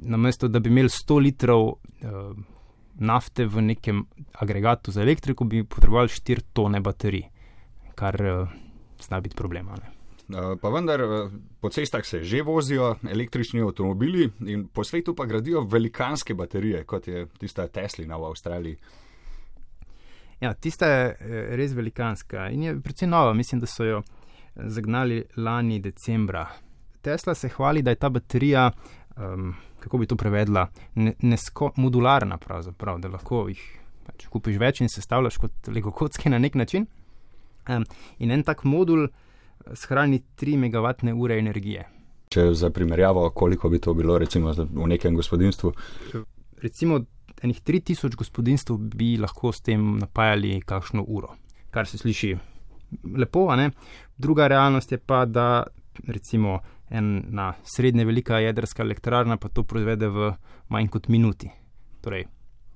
namesto 0.06 0.48
da 0.48 0.60
bi 0.60 0.70
imeli 0.70 0.90
100 0.90 1.22
litrov 1.22 1.64
uh, 1.66 2.53
nafte 3.00 3.46
v 3.46 3.62
nekem 3.62 4.06
agregatu 4.34 4.92
za 4.92 5.02
elektriko, 5.02 5.44
bi 5.44 5.64
potrebovali 5.64 6.08
4 6.08 6.42
tone 6.54 6.82
baterij, 6.82 7.24
kar 7.96 8.22
uh, 8.22 8.50
zna 9.02 9.20
biti 9.22 9.36
problem. 9.36 9.70
Uh, 9.70 10.54
pa 10.62 10.70
vendar 10.70 11.02
po 11.60 11.70
cestah 11.70 12.06
se 12.06 12.24
že 12.24 12.42
vozijo 12.42 12.96
električni 13.10 13.62
avtomobili 13.62 14.30
in 14.48 14.68
po 14.68 14.84
svetu 14.84 15.16
pa 15.16 15.26
gradijo 15.26 15.62
velikanske 15.62 16.34
baterije, 16.34 16.84
kot 16.84 17.08
je 17.08 17.28
tista 17.40 17.68
Teslina 17.68 18.18
v 18.18 18.26
Avstraliji. 18.26 18.78
Ja, 20.40 20.54
tista 20.54 20.88
je 20.88 21.16
res 21.56 21.72
velikanska 21.74 22.50
in 22.50 22.64
je 22.64 22.76
predvsem 22.82 23.10
nova. 23.10 23.34
Mislim, 23.34 23.62
da 23.62 23.68
so 23.68 23.84
jo 23.84 24.02
zagnali 24.56 25.24
lani 25.38 25.80
decembra. 25.80 26.48
Tesla 27.02 27.36
se 27.36 27.50
hvali, 27.50 27.82
da 27.82 27.92
je 27.92 27.96
ta 27.96 28.10
baterija 28.10 28.72
um, 29.18 29.54
kako 29.80 29.98
bi 29.98 30.08
to 30.08 30.16
prevedla, 30.16 30.68
nesko, 31.22 31.72
modularna, 31.76 32.38
pravzaprav, 32.38 33.00
da 33.04 33.12
lahko 33.14 33.48
jih 33.52 33.64
pač, 34.06 34.28
kupiš 34.32 34.60
več 34.60 34.82
in 34.84 34.92
sestavljaš 34.92 35.40
kot 35.42 35.72
lego 35.74 35.92
kocke 35.92 36.30
na 36.30 36.40
nek 36.40 36.56
način. 36.56 36.88
Um, 37.70 37.86
in 38.20 38.32
en 38.32 38.44
tak 38.44 38.66
modul 38.68 39.06
eh, 39.08 39.12
shrani 39.76 40.22
3 40.40 40.58
MWh 40.60 41.38
energije. 41.38 41.86
Če 42.34 42.50
za 42.58 42.70
primerjavo, 42.74 43.30
koliko 43.30 43.70
bi 43.70 43.80
to 43.80 43.94
bilo 43.94 44.18
recimo 44.18 44.52
v 44.54 44.88
nekem 44.90 45.16
gospodinstvu? 45.16 45.72
Recimo 46.64 47.00
enih 47.44 47.62
3000 47.62 48.16
gospodinstv 48.16 48.74
bi 48.96 49.18
lahko 49.18 49.52
s 49.52 49.62
tem 49.62 49.98
napajali 50.00 50.62
kakšno 50.66 51.04
uro, 51.08 51.36
kar 51.72 51.88
se 51.88 51.98
sliši 51.98 52.34
lepo, 53.18 53.48
a 53.52 53.56
ne. 53.56 53.70
Druga 54.18 54.48
realnost 54.48 54.92
je 54.92 54.98
pa, 54.98 55.26
da 55.26 55.64
recimo 56.08 56.60
ena 56.94 57.54
srednje 57.64 58.06
velika 58.06 58.40
jedrska 58.40 58.84
elektrarna 58.84 59.38
pa 59.38 59.50
to 59.50 59.64
proizvede 59.64 60.08
v 60.08 60.32
manj 60.70 60.88
kot 60.94 61.08
minuti. 61.08 61.50
Torej, 62.02 62.28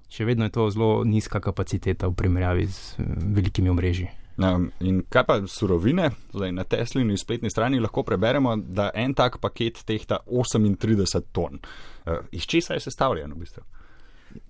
še 0.09 0.25
vedno 0.25 0.47
je 0.47 0.55
to 0.55 0.69
zelo 0.74 1.03
nizka 1.05 1.39
kapaciteta 1.43 2.07
v 2.07 2.15
primerjavi 2.17 2.65
z 2.67 3.00
eh, 3.00 3.12
velikimi 3.38 3.69
omrežji. 3.69 4.09
Um, 4.38 4.67
in 4.86 5.01
kaj 5.09 5.24
pa 5.25 5.36
surovine? 5.50 6.12
Zdaj, 6.29 6.51
na 6.53 6.63
Teslini 6.63 7.17
spletni 7.17 7.50
strani 7.50 7.79
lahko 7.81 8.03
preberemo, 8.05 8.53
da 8.57 8.91
en 8.93 9.15
tak 9.17 9.39
paket 9.41 9.81
tehta 9.86 10.19
38 10.27 11.31
ton. 11.33 11.57
Uh, 12.05 12.21
iz 12.31 12.45
česa 12.45 12.77
je 12.77 12.86
sestavljen 12.86 13.33
v 13.33 13.41
bistvu? 13.41 13.63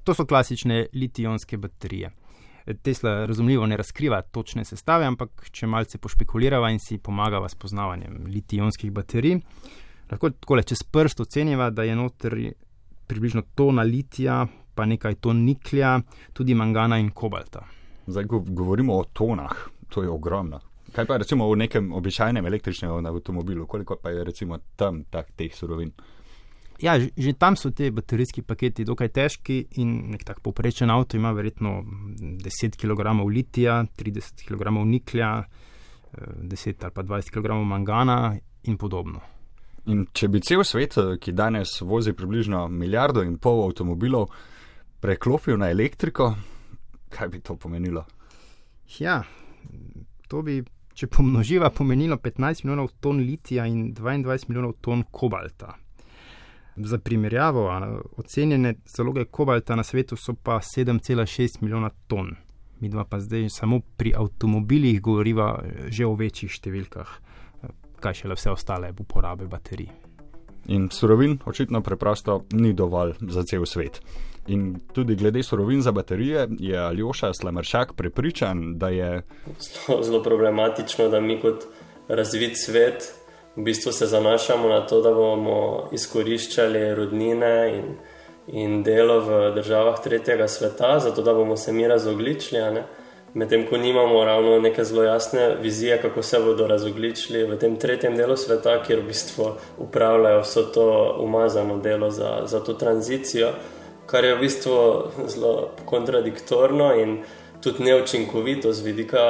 To 0.04 0.14
so 0.14 0.26
klasične 0.26 0.88
litijonske 0.94 1.58
baterije. 1.58 2.12
Tesla 2.74 3.26
razumljivo 3.26 3.66
ne 3.66 3.78
razkriva 3.78 4.22
točne 4.22 4.66
sestave, 4.66 5.06
ampak 5.08 5.50
če 5.52 5.68
malce 5.68 5.98
pošpekulirava 5.98 6.70
in 6.72 6.80
si 6.84 6.98
pomagava 6.98 7.50
s 7.50 7.56
poznavanjem 7.56 8.26
litijonskih 8.28 8.92
baterij, 8.92 9.38
lahko 10.12 10.32
tako 10.36 10.60
le 10.60 10.64
čez 10.68 10.84
prst 10.84 11.24
ocenjava, 11.24 11.70
da 11.70 11.84
je 11.88 11.96
noter 11.96 12.38
približno 13.08 13.44
tona 13.56 13.84
litija, 13.88 14.46
pa 14.76 14.86
nekaj 14.86 15.16
ton 15.24 15.46
niklja, 15.46 15.98
tudi 16.34 16.56
mangana 16.56 17.00
in 17.00 17.10
kobalta. 17.16 17.64
Zdaj, 18.08 18.28
ko 18.28 18.40
govorimo 18.40 19.00
o 19.00 19.06
tonah, 19.14 19.56
to 19.90 20.04
je 20.04 20.10
ogromno. 20.10 20.60
Kaj 20.96 21.06
pa 21.06 21.18
recimo 21.18 21.48
v 21.52 21.58
nekem 21.64 21.92
običajnem 21.94 22.46
električnem 22.46 23.06
avtomobilu, 23.06 23.66
koliko 23.68 23.96
pa 23.96 24.10
je 24.10 24.24
recimo 24.24 24.60
tam 24.76 25.04
tak, 25.12 25.32
teh 25.36 25.56
surovin? 25.56 25.92
Ja, 26.80 27.00
že, 27.02 27.10
že 27.18 27.34
tam 27.34 27.56
so 27.58 27.72
ti 27.74 27.90
baterijski 27.92 28.44
paketi 28.46 28.86
dokaj 28.86 29.10
težki 29.10 29.64
in 29.82 30.12
nek 30.14 30.24
tak 30.24 30.44
poprečen 30.46 30.92
avto 30.94 31.18
ima 31.18 31.32
verjetno 31.34 31.82
10 31.82 32.78
kg 32.78 33.16
litija, 33.26 33.86
30 33.98 34.46
kg 34.46 34.70
niklja, 34.86 35.32
10 36.14 36.84
ali 36.84 36.94
pa 36.94 37.04
20 37.04 37.34
kg 37.34 37.58
mangana 37.66 38.38
in 38.64 38.78
podobno. 38.78 39.22
In 39.88 40.06
če 40.12 40.28
bi 40.28 40.42
cel 40.44 40.64
svet, 40.68 40.98
ki 41.24 41.32
danes 41.32 41.80
vozi 41.82 42.14
približno 42.14 42.68
milijardo 42.68 43.24
in 43.24 43.38
pol 43.40 43.64
avtomobilov, 43.64 44.28
preklopil 45.02 45.58
na 45.58 45.72
elektriko, 45.72 46.34
kaj 47.10 47.30
bi 47.32 47.40
to 47.40 47.56
pomenilo? 47.56 48.04
Ja, 49.00 49.22
to 50.28 50.44
bi, 50.44 50.60
če 50.94 51.08
pomnoživa, 51.08 51.72
pomenilo 51.72 52.20
15 52.20 52.66
milijonov 52.66 52.92
ton 53.00 53.24
litija 53.24 53.66
in 53.66 53.94
22 53.96 54.50
milijonov 54.52 54.78
ton 54.84 55.06
kobalta. 55.12 55.78
Za 56.78 56.98
primerjavo, 56.98 57.70
ocenjene 58.18 58.76
zaloge 58.86 59.26
kobalta 59.26 59.76
na 59.76 59.84
svetu 59.84 60.16
so 60.16 60.34
pa 60.44 60.60
7,6 60.60 61.62
milijona 61.62 61.90
ton. 62.08 62.36
Mi 62.80 62.90
dva 62.90 63.06
pa 63.06 63.20
zdaj 63.20 63.50
samo 63.50 63.80
pri 63.98 64.14
avtomobilih 64.16 65.02
govoriva 65.02 65.64
že 65.90 66.06
o 66.06 66.14
večjih 66.14 66.52
številkah, 66.52 67.08
kaj 68.00 68.14
šele 68.14 68.38
vse 68.38 68.54
ostale 68.54 68.94
uporabe 69.00 69.48
baterij. 69.50 69.90
In 70.68 70.90
surovin 70.92 71.40
očitno 71.46 71.82
preprosto 71.82 72.44
ni 72.52 72.74
dovolj 72.74 73.16
za 73.22 73.44
cel 73.44 73.66
svet. 73.66 74.02
In 74.48 74.80
tudi 74.94 75.16
glede 75.16 75.44
surovin 75.44 75.82
za 75.82 75.92
baterije 75.92 76.48
je 76.60 76.78
Aljoša 76.80 77.34
Slamršak 77.34 77.94
prepričan, 77.94 78.78
da 78.78 78.90
je 78.90 79.22
zelo, 79.60 80.04
zelo 80.04 80.24
problematično, 80.24 81.10
da 81.10 81.22
mi 81.22 81.40
kot 81.42 81.66
razvit 82.08 82.56
svet 82.66 83.14
v 83.58 83.64
bistvu 83.64 83.92
se 83.92 84.06
zanašamo 84.06 84.70
na 84.70 84.86
to, 84.86 85.02
da 85.02 85.12
bomo 85.14 85.90
izkoriščali 85.92 86.94
rudnine 86.96 87.54
in, 87.74 87.96
in 88.48 88.84
delo 88.84 89.20
v 89.26 89.40
državah 89.56 89.98
tretjega 90.04 90.48
sveta, 90.48 91.00
zato 91.00 91.22
da 91.22 91.34
bomo 91.34 91.58
se 91.58 91.74
mi 91.74 91.88
razogličili. 91.88 92.84
Medtem 93.34 93.66
ko 93.68 93.78
nimamo 93.78 94.24
ravno 94.26 94.60
neke 94.60 94.84
zelo 94.84 95.04
jasne 95.04 95.56
vizije, 95.62 96.02
kako 96.02 96.22
se 96.24 96.40
bodo 96.40 96.68
razogličili 96.68 97.44
v 97.44 97.58
tem 97.58 97.76
tretjem 97.76 98.16
delu 98.18 98.38
sveta, 98.38 98.78
kjer 98.84 99.02
v 99.02 99.08
bistvu 99.10 99.50
upravljajo 99.78 100.42
vso 100.42 100.64
to 100.64 101.18
umazano 101.20 101.78
delo 101.78 102.12
za, 102.12 102.42
za 102.46 102.60
to 102.60 102.74
tranzicijo, 102.74 103.52
kar 104.06 104.26
je 104.26 104.36
v 104.36 104.40
bistvu 104.40 104.78
zelo 105.28 105.70
kontradiktorno 105.86 106.94
in 106.96 107.18
tudi 107.62 107.84
neučinkovito 107.84 108.74
z 108.74 108.82
vidika 108.82 109.24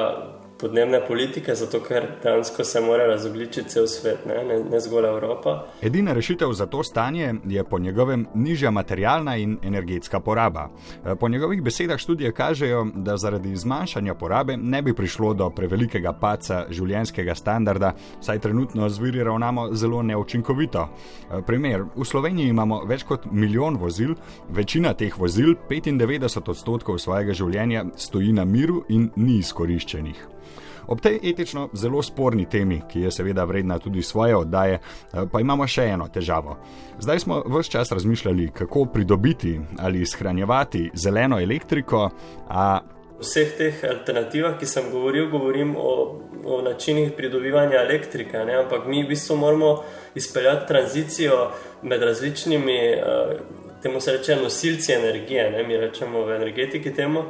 podnebne 0.60 1.02
politike, 1.08 1.56
zato 1.56 1.80
ker 1.84 2.08
dejansko 2.24 2.64
se 2.64 2.82
mora 2.82 3.06
razogličiti 3.08 3.70
cel 3.70 3.88
svet, 3.88 4.26
ne, 4.26 4.44
ne, 4.44 4.60
ne 4.72 4.80
zgolj 4.80 5.06
Evropa. 5.08 5.58
Edina 5.82 6.14
rešitev 6.14 6.54
za 6.54 6.66
to 6.66 6.84
stanje 6.84 7.34
je 7.46 7.64
po 7.64 7.80
njegovem 7.80 8.26
nižja 8.34 8.72
materialna 8.72 9.38
in 9.38 9.58
energetska 9.64 10.20
poraba. 10.20 10.70
E, 11.06 11.16
po 11.16 11.30
njegovih 11.30 11.62
besedah 11.62 12.00
študije 12.00 12.32
kažejo, 12.32 12.88
da 12.96 13.18
zaradi 13.18 13.56
zmanjšanja 13.56 14.14
porabe 14.14 14.58
ne 14.58 14.82
bi 14.82 14.94
prišlo 14.94 15.34
do 15.34 15.50
prevelikega 15.50 16.14
paca 16.14 16.66
življenjskega 16.70 17.36
standarda, 17.36 17.94
saj 18.22 18.40
trenutno 18.40 18.90
z 18.90 19.00
viri 19.00 19.24
ravnamo 19.24 19.70
zelo 19.74 20.04
neučinkovito. 20.04 20.88
E, 20.88 21.42
primer, 21.48 21.84
v 21.96 22.06
Sloveniji 22.06 22.50
imamo 22.50 22.82
več 22.86 23.04
kot 23.04 23.26
milijon 23.32 23.78
vozil, 23.78 24.16
večina 24.50 24.94
teh 24.94 25.18
vozil, 25.18 25.56
95 25.70 26.50
odstotkov 26.50 26.98
svojega 26.98 27.34
življenja, 27.34 27.86
stoji 27.96 28.34
na 28.34 28.46
miru 28.46 28.84
in 28.90 29.12
ni 29.16 29.38
izkoriščenih. 29.44 30.38
Ob 30.88 31.02
tej 31.02 31.20
etično 31.24 31.70
zelo 31.74 32.02
sporni 32.04 32.46
temi, 32.50 32.82
ki 32.90 33.02
je 33.02 33.12
seveda 33.12 33.44
vredna 33.44 33.80
tudi 33.80 34.02
svoje 34.02 34.36
oddaje, 34.36 34.80
eh, 34.80 35.26
pa 35.32 35.42
imamo 35.42 35.68
še 35.68 35.84
eno 35.94 36.08
težavo. 36.08 36.58
Zdaj 37.00 37.20
smo 37.20 37.44
vse 37.46 37.72
čas 37.72 37.92
razmišljali, 37.92 38.52
kako 38.54 38.86
pridobiti 38.86 39.60
ali 39.78 40.06
shranjevati 40.06 40.92
zeleno 40.94 41.40
elektriko. 41.40 42.10
Vseh 43.18 43.54
teh 43.58 43.80
alternativah, 43.90 44.60
ki 44.60 44.66
sem 44.70 44.92
govoril, 44.92 45.30
govorim 45.32 45.74
o, 45.78 45.94
o 46.46 46.62
načinih 46.62 47.16
pridobivanja 47.18 47.82
elektrike, 47.82 48.44
ne? 48.46 48.60
ampak 48.62 48.86
mi 48.86 49.02
v 49.04 49.08
bistvu 49.10 49.38
moramo 49.38 49.72
izpeljati 50.16 50.68
tranzicijo 50.68 51.40
med 51.82 52.04
različnimi, 52.04 52.78
uh, 52.94 53.34
temu 53.82 54.02
se 54.02 54.12
reče, 54.12 54.36
nosilci 54.36 54.94
energije, 54.94 55.50
ne? 55.52 55.64
mi 55.64 55.78
rečemo 55.78 56.22
v 56.26 56.36
energetiki 56.36 56.94
temu. 56.94 57.26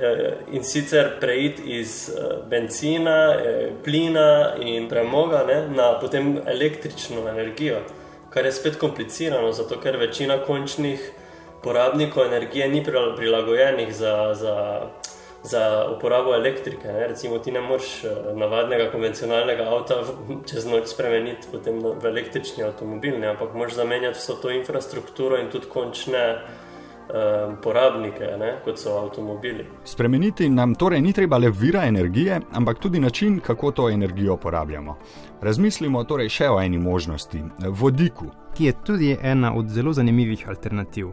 Eh, 0.00 0.36
in 0.50 0.62
sicer 0.62 1.16
preiti 1.20 1.62
iz 1.78 2.10
eh, 2.10 2.36
benzina, 2.48 3.34
eh, 3.40 3.72
plina 3.82 4.54
in 4.60 4.88
premoga 4.88 5.42
ne, 5.44 5.68
na 5.68 5.94
potem 6.00 6.36
električno 6.46 7.28
energijo, 7.28 7.78
kar 8.30 8.44
je 8.44 8.52
spet 8.52 8.76
komplicirano, 8.76 9.52
zato 9.52 9.80
ker 9.80 9.96
večina 9.96 10.36
končnih 10.44 11.00
porabnikov 11.62 12.26
energije 12.26 12.68
ni 12.68 12.82
prilagojenih 12.84 13.94
za, 13.94 14.34
za, 14.34 14.82
za 15.42 15.86
uporabo 15.96 16.34
elektrike. 16.34 16.92
Ne. 16.92 17.08
Recimo, 17.08 17.38
ti 17.38 17.52
ne 17.52 17.60
moreš 17.60 18.02
navadnega 18.34 18.90
konvencionalnega 18.92 19.64
avta 19.64 20.02
čez 20.50 20.68
noč 20.68 20.92
spremeniti 20.92 21.48
v 21.56 22.04
električni 22.04 22.68
avtomobil, 22.68 23.16
ne, 23.18 23.32
ampak 23.32 23.56
moraš 23.56 23.80
zamenjati 23.80 24.18
vso 24.18 24.36
to 24.42 24.52
infrastrukturo 24.52 25.40
in 25.40 25.48
tudi 25.50 25.72
končne 25.72 26.26
porabnike, 27.62 28.24
ne, 28.38 28.52
kot 28.64 28.78
so 28.78 28.98
avtomobili. 28.98 29.66
Spremeniti 29.84 30.48
nam 30.48 30.74
torej 30.74 31.00
ni 31.00 31.12
treba 31.12 31.38
le 31.38 31.50
vira 31.50 31.84
energije, 31.86 32.40
ampak 32.52 32.78
tudi 32.78 33.00
način, 33.00 33.40
kako 33.40 33.70
to 33.70 33.90
energijo 33.90 34.36
porabljamo. 34.36 34.96
Razmislimo 35.42 36.04
torej 36.04 36.28
še 36.28 36.50
o 36.50 36.60
eni 36.60 36.78
možnosti, 36.78 37.42
vodiku. 37.68 38.26
Ki 38.56 38.64
je 38.64 38.72
tudi 38.84 39.16
ena 39.22 39.54
od 39.54 39.68
zelo 39.68 39.92
zanimivih 39.92 40.48
alternativ. 40.48 41.12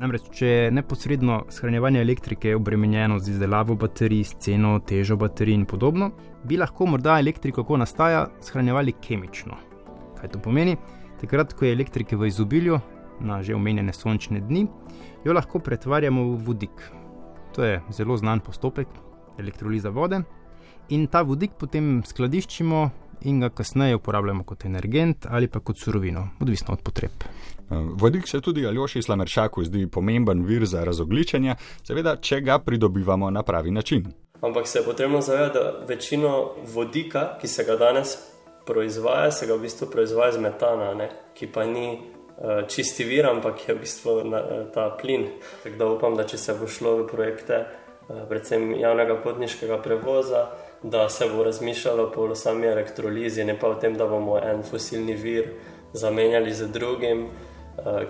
Namreč, 0.00 0.30
če 0.32 0.46
je 0.46 0.70
neposredno 0.72 1.42
shranjevanje 1.52 2.00
elektrike 2.00 2.54
obremenjeno 2.56 3.18
z 3.20 3.34
izdelavo 3.34 3.74
baterij, 3.76 4.22
s 4.24 4.38
ceno, 4.40 4.78
težo 4.80 5.18
baterij 5.20 5.58
in 5.58 5.66
podobno, 5.68 6.08
bi 6.44 6.56
lahko 6.56 6.86
morda 6.88 7.18
elektriko, 7.20 7.66
ko 7.68 7.76
nastaja, 7.76 8.22
shranjevali 8.40 8.94
kemično. 8.96 9.58
Kaj 10.16 10.32
to 10.32 10.40
pomeni? 10.40 10.78
Takrat, 11.20 11.52
ko 11.52 11.68
je 11.68 11.74
elektrike 11.76 12.16
v 12.16 12.30
izobilju, 12.32 12.80
na 13.20 13.42
že 13.42 13.54
omenjene 13.54 13.92
sončne 13.92 14.40
dni, 14.40 14.66
jo 15.24 15.32
lahko 15.32 15.58
pretvarjamo 15.58 16.24
v 16.32 16.42
vodik. 16.46 16.90
To 17.54 17.64
je 17.64 17.80
zelo 17.92 18.16
znan 18.16 18.40
postopek, 18.40 18.88
elektroliza 19.38 19.90
vode. 19.90 20.22
In 20.90 21.06
ta 21.06 21.22
vodik 21.22 21.54
potem 21.58 22.02
skladiščimo 22.06 22.90
in 23.24 23.40
ga 23.40 23.50
kasneje 23.50 23.96
uporabljamo 23.96 24.44
kot 24.44 24.64
energent 24.64 25.26
ali 25.28 25.48
pa 25.48 25.60
kot 25.60 25.78
surovino, 25.78 26.28
odvisno 26.40 26.74
od 26.74 26.82
potreb. 26.82 27.24
Vodik 27.70 28.28
se 28.28 28.40
tudi 28.40 28.66
Aljoši 28.66 29.02
Slameršaku 29.02 29.64
zdi 29.64 29.86
pomemben 29.86 30.42
vir 30.46 30.66
za 30.66 30.84
razogličenje, 30.84 31.54
seveda, 31.86 32.16
če 32.16 32.40
ga 32.40 32.58
pridobivamo 32.58 33.30
na 33.30 33.42
pravi 33.42 33.70
način. 33.70 34.08
Ampak 34.40 34.66
se 34.66 34.78
je 34.78 34.84
potrebno 34.84 35.20
zavedati, 35.20 35.58
da 35.58 35.84
večino 35.88 36.50
vodika, 36.74 37.36
ki 37.40 37.48
se 37.48 37.64
ga 37.64 37.76
danes 37.76 38.16
proizvaja, 38.66 39.30
se 39.30 39.46
ga 39.46 39.54
v 39.54 39.60
bistvu 39.60 39.90
proizvaja 39.92 40.30
iz 40.30 40.38
metana, 40.38 40.94
ne? 40.94 41.10
ki 41.34 41.46
pa 41.46 41.64
ni 41.64 42.00
čisti 42.68 43.04
vir, 43.04 43.26
ampak 43.26 43.68
je 43.68 43.74
v 43.74 43.80
bistvu 43.80 44.24
na, 44.24 44.40
uh, 44.40 44.64
ta 44.72 44.90
plin. 45.00 45.28
Tako 45.62 45.76
da 45.76 45.86
upam, 45.86 46.16
da 46.16 46.24
če 46.24 46.38
se 46.38 46.54
bo 46.56 46.68
šlo 46.68 46.96
v 47.02 47.06
projekte, 47.10 47.64
uh, 48.08 48.24
predvsem 48.28 48.72
javnega 48.80 49.18
potniškega 49.24 49.80
prevoza, 49.84 50.48
da 50.82 51.08
se 51.08 51.28
bo 51.28 51.44
razmišljalo 51.44 52.10
po 52.14 52.34
sami 52.34 52.66
elektrolizi, 52.66 53.44
ne 53.44 53.58
pa 53.58 53.68
o 53.68 53.74
tem, 53.74 53.96
da 53.96 54.06
bomo 54.08 54.38
en 54.38 54.62
fosilni 54.64 55.14
vir 55.14 55.52
zamenjali 55.92 56.52
z 56.52 56.72
drugim. 56.72 57.28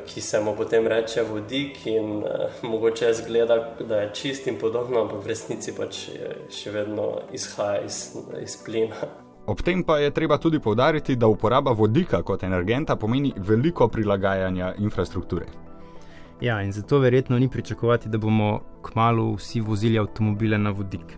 Ki 0.07 0.21
se 0.21 0.41
mu 0.41 0.57
potem 0.57 0.87
reče 0.89 1.23
vodik, 1.23 1.85
in 1.87 2.25
uh, 2.25 2.63
mogoče 2.63 3.13
zgleda, 3.15 3.59
da 3.81 4.01
je 4.01 4.11
čist 4.15 4.47
in 4.51 4.59
podobno, 4.59 5.05
ampak 5.05 5.23
v 5.23 5.31
resnici 5.31 5.77
pač 5.77 6.09
še 6.51 6.75
vedno 6.75 7.13
izhaja 7.33 7.85
iz, 7.87 8.17
iz 8.43 8.57
plina. 8.65 9.30
Ob 9.51 9.63
tem 9.63 9.83
pa 9.83 9.99
je 9.99 10.11
treba 10.15 10.39
tudi 10.39 10.61
povdariti, 10.61 11.17
da 11.17 11.27
uporaba 11.27 11.73
vodika 11.73 12.23
kot 12.23 12.43
energenta 12.47 12.95
pomeni 12.97 13.33
veliko 13.37 13.89
prilagajanja 13.89 14.75
infrastrukture. 14.79 15.47
Ja, 16.41 16.63
in 16.63 16.73
zato 16.73 16.99
verjetno 16.99 17.39
ni 17.39 17.49
pričakovati, 17.49 18.09
da 18.09 18.19
bomo 18.19 18.61
kmalo 18.83 19.33
vsi 19.35 19.61
vozili 19.61 19.99
avtomobile 19.99 20.59
na 20.59 20.71
vodik. 20.71 21.17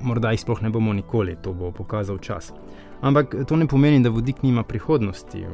Morda 0.00 0.30
jih 0.30 0.40
sploh 0.40 0.60
ne 0.62 0.70
bomo 0.70 0.92
nikoli, 0.92 1.36
to 1.42 1.52
bo 1.52 1.70
pokazal 1.72 2.18
čas. 2.18 2.52
Ampak 3.00 3.34
to 3.48 3.56
ne 3.56 3.66
pomeni, 3.66 4.02
da 4.02 4.12
vodik 4.12 4.42
nima 4.42 4.62
prihodnosti. 4.62 5.46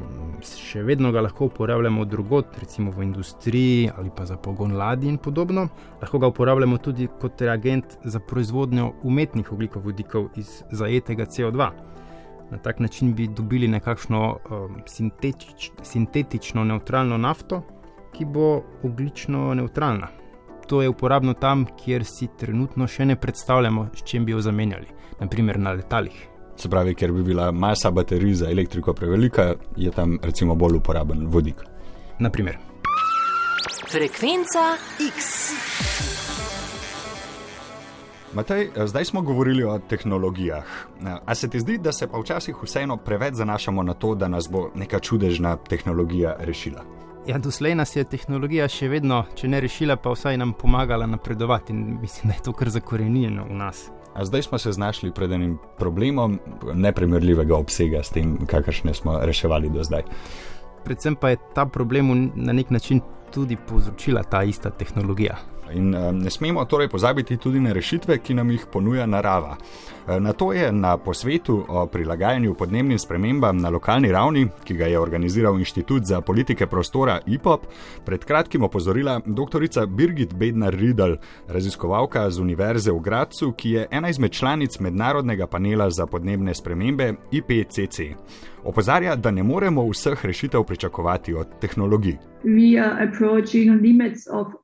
Še 0.57 0.83
vedno 0.83 1.13
ga 1.15 1.23
lahko 1.23 1.47
uporabljamo 1.47 2.05
drugot, 2.05 2.59
recimo 2.59 2.91
v 2.91 3.05
industriji 3.07 3.89
ali 3.95 4.11
pa 4.15 4.25
za 4.25 4.35
pogon 4.37 4.75
ladij 4.75 5.09
in 5.09 5.17
podobno. 5.17 5.69
Lahko 6.01 6.19
ga 6.19 6.27
uporabljamo 6.27 6.77
tudi 6.77 7.07
kot 7.21 7.41
reagent 7.41 7.97
za 8.03 8.19
proizvodnjo 8.19 8.91
umetnih 9.03 9.51
oglikovodikov 9.51 10.29
iz 10.35 10.59
zajetega 10.71 11.25
CO2. 11.25 11.71
Na 12.51 12.57
tak 12.57 12.79
način 12.79 13.13
bi 13.15 13.27
dobili 13.27 13.67
nekakšno 13.67 14.37
um, 14.51 14.81
sintetič, 14.87 15.71
sintetično 15.83 16.63
neutralno 16.63 17.17
nafto, 17.17 17.61
ki 18.13 18.25
bo 18.25 18.63
oglično 18.83 19.53
neutralna. 19.53 20.07
To 20.67 20.81
je 20.81 20.89
uporabno 20.89 21.33
tam, 21.33 21.65
kjer 21.83 22.03
si 22.05 22.27
trenutno 22.39 22.87
še 22.87 23.05
ne 23.05 23.15
predstavljamo, 23.15 23.87
s 23.95 24.03
čim 24.03 24.25
bi 24.25 24.31
jo 24.31 24.41
zamenjali, 24.41 24.87
naprimer 25.19 25.59
na 25.59 25.71
letalih. 25.71 26.27
Se 26.55 26.69
pravi, 26.69 26.95
ker 26.95 27.11
bi 27.11 27.23
bila 27.23 27.51
masa 27.51 27.91
baterij 27.91 28.33
za 28.43 28.51
elektriko 28.51 28.93
prevelika, 28.93 29.53
je 29.77 29.91
tam 29.91 30.19
recimo 30.23 30.55
bolj 30.55 30.77
uporaben 30.77 31.27
vodik. 31.27 31.63
Naprimer. 32.19 32.57
Frekvenca 33.91 34.75
X. 35.17 36.30
Matej, 38.33 38.69
zdaj 38.85 39.05
smo 39.05 39.21
govorili 39.21 39.63
o 39.63 39.79
tehnologijah. 39.79 40.63
A 41.25 41.35
se 41.35 41.49
ti 41.49 41.59
zdi, 41.59 41.77
da 41.77 41.91
se 41.91 42.07
pa 42.07 42.19
včasih 42.19 42.55
vseeno 42.63 42.97
preveč 42.97 43.33
zanašamo 43.33 43.83
na 43.83 43.93
to, 43.93 44.15
da 44.15 44.27
nas 44.27 44.49
bo 44.51 44.69
neka 44.75 44.99
čudežna 44.99 45.55
tehnologija 45.55 46.35
rešila? 46.39 46.83
Ja, 47.27 47.37
doslej 47.37 47.75
nas 47.75 47.95
je 47.95 48.03
tehnologija 48.03 48.67
še 48.71 48.87
vedno, 48.89 49.25
če 49.35 49.47
ne 49.51 49.59
rešila, 49.61 49.97
pa 49.99 50.13
vsaj 50.15 50.39
nam 50.39 50.53
pomagala 50.53 51.05
napredovati 51.05 51.73
in 51.73 51.99
mislim, 52.01 52.31
da 52.31 52.37
je 52.37 52.45
to 52.47 52.53
kar 52.53 52.69
zakorenjeno 52.69 53.45
v 53.49 53.57
nas. 53.59 53.89
A 54.13 54.25
zdaj 54.25 54.47
smo 54.47 54.57
se 54.57 54.71
znašli 54.71 55.11
pred 55.11 55.31
enim 55.31 55.57
problemom 55.77 56.39
neprimerljivega 56.73 57.55
obsega 57.55 58.03
s 58.03 58.15
tem, 58.15 58.37
kakršne 58.47 58.93
smo 58.93 59.19
reševali 59.19 59.69
do 59.69 59.83
zdaj. 59.83 60.07
Predvsem 60.83 61.15
pa 61.15 61.29
je 61.29 61.37
ta 61.55 61.65
problem 61.65 62.31
na 62.35 62.53
nek 62.53 62.71
način 62.71 63.01
tudi 63.31 63.57
povzročila 63.67 64.23
ta 64.23 64.43
ista 64.43 64.69
tehnologija. 64.69 65.37
In 65.73 65.89
ne 66.11 66.29
smemo 66.29 66.65
torej 66.65 66.89
pozabiti 66.89 67.37
tudi 67.37 67.59
na 67.59 67.71
rešitve, 67.71 68.17
ki 68.17 68.33
nam 68.33 68.51
jih 68.51 68.65
ponuja 68.71 69.05
narava. 69.05 69.55
Na 70.19 70.33
to 70.33 70.53
je 70.53 70.71
na 70.71 70.97
posvetu 70.97 71.65
o 71.67 71.85
prilagajanju 71.87 72.55
podnebnim 72.55 72.99
spremembam 72.99 73.57
na 73.57 73.69
lokalni 73.69 74.11
ravni, 74.11 74.47
ki 74.63 74.75
ga 74.75 74.85
je 74.85 74.99
organiziral 74.99 75.59
Inštitut 75.59 76.03
za 76.03 76.21
politike 76.21 76.67
prostora 76.67 77.19
IPOP, 77.25 77.67
pred 78.05 78.25
kratkim 78.25 78.63
opozorila 78.63 79.19
dr. 79.25 79.87
Birgit 79.87 80.33
Bednar-Riedel, 80.33 81.15
raziskovalka 81.47 82.29
z 82.29 82.39
Univerze 82.39 82.91
v 82.91 82.99
Gracu, 82.99 83.51
ki 83.51 83.71
je 83.71 83.87
ena 83.91 84.09
izmed 84.09 84.31
članic 84.31 84.79
mednarodnega 84.79 85.47
panela 85.47 85.89
za 85.89 86.05
podnebne 86.05 86.55
spremembe 86.55 87.13
IPCC. 87.31 87.99
Opozarja, 88.63 89.15
da 89.15 89.31
ne 89.31 89.43
moremo 89.43 89.87
vseh 89.89 90.25
rešitev 90.25 90.63
pričakovati 90.63 91.33
od 91.33 91.47
tehnologij. 91.61 92.30
we 92.43 92.77
are 92.77 93.01
approaching 93.01 93.81
limits 93.81 94.27
of 94.27 94.55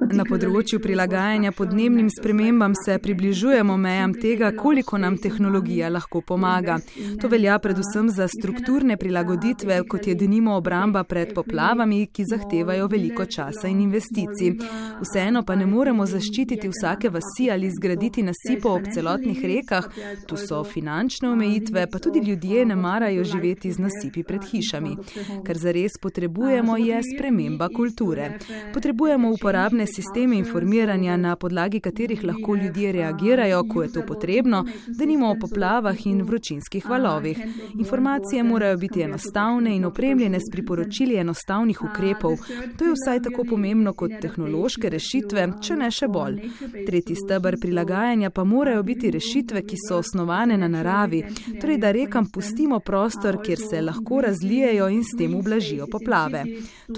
Na 0.00 0.24
področju 0.24 0.78
prilagajanja 0.80 1.50
podnebnim 1.52 2.08
spremembam 2.08 2.72
se 2.74 2.96
približujemo 2.98 3.76
mejam 3.76 4.14
tega, 4.16 4.48
koliko 4.56 4.96
nam 4.98 5.18
tehnologija 5.20 5.90
lahko 5.92 6.22
pomaga. 6.24 6.78
To 7.20 7.28
velja 7.28 7.58
predvsem 7.60 8.08
za 8.08 8.24
strukturne 8.28 8.96
prilagoditve, 8.96 9.82
kot 9.92 10.08
je 10.08 10.14
denimo 10.16 10.54
obramba 10.56 11.04
pred 11.04 11.34
poplavami, 11.36 12.06
ki 12.08 12.24
zahtevajo 12.24 12.88
veliko 12.88 13.28
časa 13.28 13.68
in 13.68 13.84
investicij. 13.84 14.56
Vseeno 15.04 15.44
pa 15.44 15.58
ne 15.60 15.68
moremo 15.68 16.08
zaščititi 16.08 16.72
vsake 16.72 17.12
vasi 17.12 17.50
ali 17.52 17.68
zgraditi 17.68 18.24
nasipo 18.24 18.72
ob 18.78 18.88
celotnih 18.94 19.44
rekah. 19.44 19.90
Tu 20.26 20.40
so 20.40 20.64
finančne 20.64 21.28
omejitve, 21.28 21.84
pa 21.92 22.00
tudi 22.00 22.24
ljudje 22.30 22.64
ne 22.72 22.80
marajo 22.80 23.28
živeti 23.28 23.76
z 23.76 23.86
nasipi 23.86 24.24
pred 24.24 24.48
hišami. 24.48 24.96
Kar 25.44 25.60
zares 25.60 26.00
potrebujemo 26.00 26.80
je 26.80 27.09
sprememba 27.14 27.68
kulture. 27.68 28.38
Potrebujemo 28.74 29.30
uporabne 29.30 29.86
sisteme 29.86 30.36
informiranja, 30.36 31.16
na 31.16 31.36
podlagi 31.36 31.80
katerih 31.80 32.24
lahko 32.24 32.56
ljudje 32.56 32.92
reagirajo, 32.92 33.64
ko 33.68 33.82
je 33.82 33.92
to 33.92 34.02
potrebno, 34.06 34.64
da 34.86 35.04
nimo 35.04 35.30
o 35.30 35.36
poplavah 35.40 36.06
in 36.06 36.22
vročinskih 36.22 36.88
valovih. 36.88 37.38
Informacije 37.78 38.42
morajo 38.42 38.76
biti 38.76 39.02
enostavne 39.02 39.76
in 39.76 39.84
opremljene 39.84 40.40
s 40.40 40.50
priporočili 40.52 41.16
enostavnih 41.16 41.82
ukrepov. 41.82 42.36
To 42.78 42.84
je 42.84 42.92
vsaj 42.92 43.22
tako 43.22 43.44
pomembno 43.44 43.92
kot 43.92 44.10
tehnološke 44.20 44.90
rešitve, 44.90 45.46
če 45.62 45.76
ne 45.76 45.90
še 45.90 46.08
bolj. 46.08 46.40
Tretji 46.86 47.16
stebr 47.16 47.56
prilagajanja 47.60 48.30
pa 48.30 48.44
morajo 48.44 48.82
biti 48.82 49.10
rešitve, 49.10 49.62
ki 49.66 49.76
so 49.88 49.98
osnovane 49.98 50.58
na 50.58 50.68
naravi, 50.68 51.22
torej 51.60 51.78
da 51.78 51.92
rekam 51.92 52.26
pustimo 52.32 52.80
prostor, 52.80 53.40
kjer 53.42 53.58
se 53.70 53.82
lahko 53.82 54.20
razlijejo 54.20 54.88
in 54.88 55.04
s 55.04 55.16
tem 55.18 55.34
ublažijo 55.34 55.86
poplave. 55.90 56.44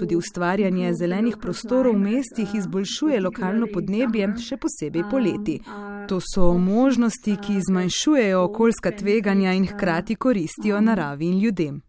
Tudi 0.03 0.15
ustvarjanje 0.15 0.93
zelenih 0.93 1.37
prostorov 1.41 1.93
v 1.95 1.99
mestih 1.99 2.55
izboljšuje 2.55 3.21
lokalno 3.23 3.69
podnebje, 3.71 4.27
še 4.35 4.57
posebej 4.59 5.05
poleti. 5.07 5.55
To 6.11 6.17
so 6.19 6.49
možnosti, 6.59 7.37
ki 7.39 7.61
zmanjšujejo 7.69 8.43
okoljska 8.49 8.91
tveganja 8.99 9.55
in 9.55 9.69
hkrati 9.71 10.19
koristijo 10.19 10.81
naravi 10.83 11.31
in 11.31 11.39
ljudem. 11.39 11.79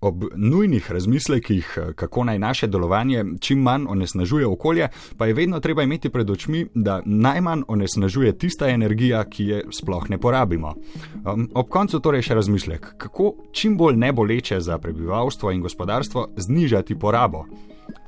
Ob 0.00 0.24
nujnih 0.36 0.90
razmislekih, 0.90 1.78
kako 1.94 2.24
naj 2.24 2.38
naše 2.38 2.66
delovanje 2.66 3.24
čim 3.40 3.62
manj 3.62 3.86
onesnažuje 3.88 4.46
okolje, 4.46 4.88
pa 5.16 5.26
je 5.26 5.34
vedno 5.34 5.60
treba 5.60 5.82
imeti 5.82 6.10
pred 6.10 6.30
očmi, 6.30 6.66
da 6.74 7.02
najmanj 7.04 7.62
onesnažuje 7.68 8.38
tista 8.38 8.68
energija, 8.68 9.24
ki 9.24 9.44
je 9.44 9.62
sploh 9.70 10.10
ne 10.10 10.18
porabimo. 10.18 10.74
Um, 11.24 11.48
ob 11.54 11.68
koncu 11.68 12.00
torej 12.00 12.22
še 12.22 12.34
razmislek, 12.34 12.94
kako 12.98 13.34
čim 13.52 13.76
bolj 13.76 13.96
ne 13.96 14.12
boleče 14.12 14.60
za 14.60 14.78
prebivalstvo 14.78 15.52
in 15.52 15.62
gospodarstvo 15.62 16.28
znižati 16.36 16.98
porabo. 16.98 17.44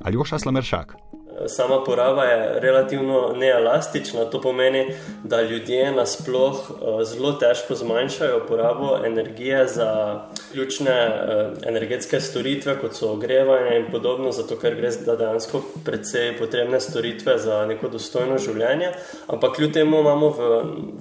Ali 0.03 0.17
oša 0.17 0.39
slameršak? 0.39 1.12
Sama 1.47 1.83
poraba 1.83 2.23
je 2.23 2.59
relativno 2.59 3.33
neelastična. 3.35 4.25
To 4.25 4.41
pomeni, 4.41 4.87
da 5.23 5.41
ljudje 5.41 5.91
nasploh 5.91 6.71
uh, 6.71 7.03
zelo 7.03 7.31
težko 7.31 7.75
zmanjšajo 7.75 8.45
porabo 8.47 8.97
energije 9.05 9.67
za 9.67 10.21
ključne 10.51 11.07
uh, 11.07 11.67
energetske 11.67 12.21
storitve, 12.21 12.77
kot 12.81 12.95
so 12.95 13.11
ogrevanje 13.11 13.77
in 13.79 13.91
podobno, 13.91 14.31
zato 14.31 14.55
ker 14.55 14.75
gre 14.75 14.91
za 14.91 15.15
dejansko 15.15 15.61
precej 15.85 16.37
potrebne 16.37 16.79
storitve 16.79 17.37
za 17.37 17.65
neko 17.65 17.89
dostojno 17.89 18.37
življenje. 18.37 18.91
Ampak 19.27 19.55
kljub 19.55 19.73
temu 19.73 19.99
imamo 19.99 20.29
v, 20.29 20.49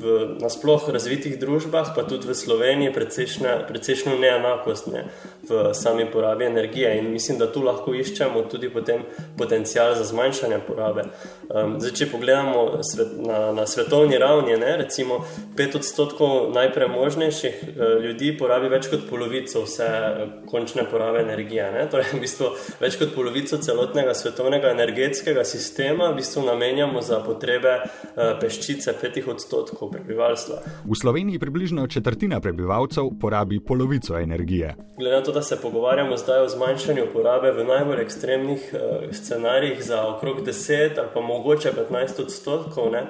v 0.03 0.19
nasploh 0.41 0.89
razvitih 0.89 1.39
družbah, 1.41 1.95
pa 1.97 2.03
tudi 2.09 2.29
v 2.29 2.35
Sloveniji, 2.35 2.93
precejšno 2.93 4.19
neenakost 4.19 4.91
ne, 4.93 5.07
v 5.49 5.71
sami 5.75 6.07
porabi 6.11 6.45
energije. 6.45 6.99
In 6.99 7.11
mislim, 7.13 7.39
da 7.39 7.53
tu 7.53 7.63
lahko 7.63 7.95
iščemo 7.95 8.43
tudi 8.51 8.71
potem 8.73 9.05
potencial 9.39 9.95
za 9.95 10.05
zmanjšanje 10.05 10.32
porabe. 10.67 11.05
Um, 11.49 11.77
zdaj, 11.81 11.93
če 11.99 12.07
pogledamo 12.13 12.83
svet, 12.83 13.13
na, 13.21 13.53
na 13.53 13.67
svetovni 13.67 14.19
ravni, 14.19 14.57
ne, 14.57 14.77
recimo 14.81 15.21
5 15.57 15.77
odstotkov 15.77 16.53
najpremožnejših 16.55 17.63
uh, 17.63 17.83
ljudi 18.05 18.33
porabi 18.39 18.71
več 18.73 18.89
kot 18.93 19.05
polovico 19.11 19.65
vse 19.67 19.89
uh, 19.89 20.23
končne 20.49 20.85
porabe 20.91 21.23
energije. 21.23 21.69
Ne. 21.75 21.87
Torej, 21.93 22.13
v 22.17 22.23
bistvu 22.25 22.53
več 22.81 22.97
kot 23.01 23.15
polovico 23.17 23.59
celotnega 23.63 24.15
svetovnega 24.17 24.73
energetskega 24.73 25.45
sistema 25.45 26.11
v 26.13 26.21
bistvu 26.21 26.47
namenjamo 26.47 27.03
za 27.05 27.21
potrebe 27.25 27.79
uh, 27.83 28.33
peščice 28.41 28.97
5 29.01 29.31
odstotkov 29.35 29.93
prebivalstva. 29.93 30.63
V 30.85 30.99
Sloveniji 30.99 31.39
približno 31.43 31.87
četrtina 31.87 32.41
prebivalcev 32.41 33.13
porabi 33.21 33.61
polovico 33.61 34.19
energije. 34.19 34.75
Glede 34.99 35.17
na 35.17 35.23
to, 35.23 35.33
da 35.33 35.43
se 35.43 35.61
pogovarjamo 35.61 36.17
zdaj 36.17 36.45
o 36.45 36.49
zmanjšanju 36.49 37.07
porabe 37.13 37.53
v 37.53 37.65
najbolj 37.69 38.03
ekstremnih 38.03 38.71
uh, 38.73 38.81
scenarijih 39.13 39.85
za 39.85 40.12
okrog 40.17 40.47
10 40.47 40.99
ali 40.99 41.09
pa 41.15 41.21
mogoče 41.21 41.73
15 41.91 42.23
odstotkov. 42.23 42.93
Ne? 42.93 43.03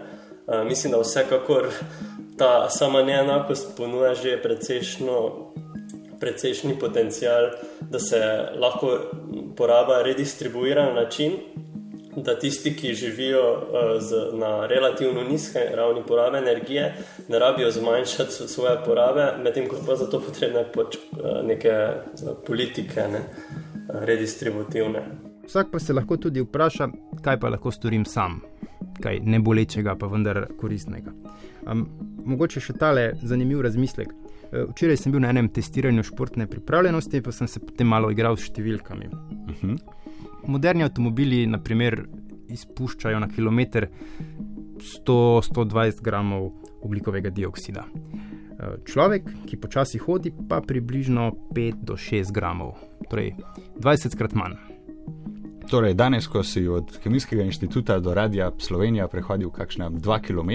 Uh, 0.47 0.67
mislim, 0.67 0.93
da 0.93 1.01
vsekakor 1.01 1.69
ta 2.39 2.71
sama 2.71 3.03
neenakost 3.03 3.77
ponuja 3.77 4.15
že 4.15 4.43
precejšnji 6.21 6.75
potencial, 6.81 7.51
da 7.81 7.99
se 7.99 8.19
lahko 8.59 8.99
poraba 9.57 10.03
redistribuira 10.03 10.85
na 10.87 10.93
način, 10.93 11.33
da 12.17 12.39
tisti, 12.39 12.77
ki 12.77 12.95
živijo 12.95 13.53
uh, 13.53 13.59
z, 14.03 14.17
na 14.33 14.67
relativno 14.67 15.23
nizke 15.23 15.59
ravni 15.75 16.03
porabe 16.09 16.39
energije, 16.39 16.95
ne 17.29 17.39
rabijo 17.39 17.71
zmanjšati 17.71 18.33
svoje 18.33 18.77
porabe, 18.85 19.33
medtem 19.43 19.69
ko 19.69 19.77
pa 19.87 19.97
za 19.97 20.11
to 20.11 20.21
potrebne 20.21 20.65
poč, 20.73 20.97
uh, 20.97 21.47
neke 21.47 21.89
politike, 22.47 23.09
ne, 23.09 23.23
redistributivne. 23.89 25.32
Vsak 25.47 25.71
pa 25.73 25.79
se 25.79 25.93
lahko 25.93 26.17
tudi 26.17 26.41
vpraša, 26.41 26.89
kaj 27.23 27.41
pa 27.41 27.49
lahko 27.49 27.71
storim 27.71 28.05
sam, 28.05 28.41
kaj 29.03 29.21
ne 29.25 29.41
bolečega, 29.41 29.97
pa 29.99 30.07
vendar 30.07 30.47
koristnega. 30.61 31.13
Um, 31.67 31.87
mogoče 32.25 32.61
še 32.63 32.77
tale 32.79 33.13
zanimiv 33.23 33.63
razmislek. 33.67 34.13
E, 34.53 34.65
včeraj 34.71 35.01
sem 35.01 35.13
bil 35.15 35.23
na 35.25 35.31
enem 35.33 35.49
testiranju 35.53 36.05
športne 36.07 36.47
pripravljenosti, 36.51 37.23
pa 37.23 37.33
sem 37.33 37.49
se 37.49 37.61
potem 37.61 37.89
malo 37.89 38.11
igral 38.13 38.37
s 38.37 38.51
številkami. 38.51 39.07
Uh 39.11 39.51
mhm. 39.51 39.75
-huh. 39.75 39.79
Moderni 40.47 40.83
avtomobili, 40.83 41.47
naprimer, 41.47 42.07
izpuščajo 42.49 43.21
na 43.21 43.29
kilometr 43.29 43.87
100-120 45.07 46.03
gramov 46.03 46.53
ugljikovega 46.83 47.31
dioksida. 47.31 47.85
E, 47.85 48.77
človek, 48.85 49.23
ki 49.47 49.57
počasi 49.57 49.99
hodi, 49.99 50.33
pa 50.49 50.61
približno 50.61 51.31
5-6 51.55 52.33
gramov, 52.33 52.77
torej 53.11 53.35
20 53.79 54.17
krat 54.19 54.35
manj. 54.35 54.72
Torej, 55.71 55.95
danes, 55.95 56.27
ko 56.27 56.43
si 56.43 56.69
od 56.69 56.99
Kemijskega 57.03 57.43
inštituta 57.43 57.99
do 58.01 58.15
Radia 58.15 58.51
Slovenija 58.59 59.09
prehodil 59.09 59.51
kakšna 59.51 59.91
2 59.91 60.21
km, 60.21 60.51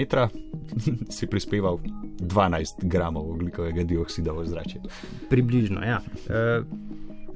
si 1.16 1.26
prispeval 1.26 1.78
12 2.20 2.82
gramov 2.82 3.30
oglikovega 3.30 3.84
dioksida 3.84 4.32
v 4.32 4.46
zraku. 4.46 4.88
Približno, 5.30 5.82
ja. 5.82 6.00
E, 6.28 6.60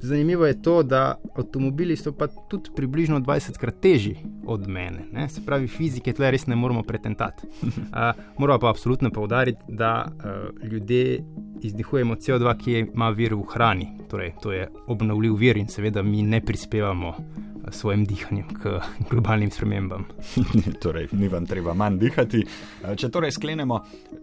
zanimivo 0.01 0.45
je 0.45 0.61
to, 0.61 0.83
da 0.83 1.15
avtomobili 1.35 1.95
so 1.95 2.11
pa 2.11 2.27
tudi 2.27 2.69
približno 2.75 3.19
20 3.19 3.57
krat 3.57 3.79
težji 3.81 4.17
od 4.45 4.67
mene. 4.67 5.05
Ne? 5.11 5.29
Se 5.29 5.41
pravi, 5.45 5.67
fizike 5.67 6.13
tle 6.13 6.31
res 6.31 6.47
ne 6.47 6.55
moramo 6.55 6.83
pretentati. 6.83 7.47
E, 7.93 8.11
moramo 8.37 8.59
pa 8.59 8.69
absolutno 8.69 9.09
povdariti, 9.11 9.59
da 9.67 10.07
e, 10.07 10.67
ljudje 10.67 11.23
izdihujemo 11.61 12.15
CO2, 12.15 12.57
ki 12.57 12.79
ima 12.93 13.09
vir 13.09 13.35
v 13.35 13.43
hrani. 13.53 13.87
Torej, 14.09 14.33
to 14.41 14.51
je 14.51 14.67
obnovljiv 14.87 15.35
vir 15.35 15.57
in 15.57 15.67
seveda 15.67 16.01
mi 16.01 16.21
ne 16.21 16.41
prispevamo 16.41 17.13
svojim 17.71 18.05
dihanjem 18.05 18.47
k 18.61 18.79
globalnim 19.09 19.51
spremembam. 19.51 20.05
torej, 20.83 21.07
ni 21.11 21.27
vam 21.27 21.45
treba 21.45 21.73
manj 21.73 21.99
dihati. 22.01 22.43
Če 22.95 23.09
torej 23.09 23.31
sklenemo, 23.31 23.79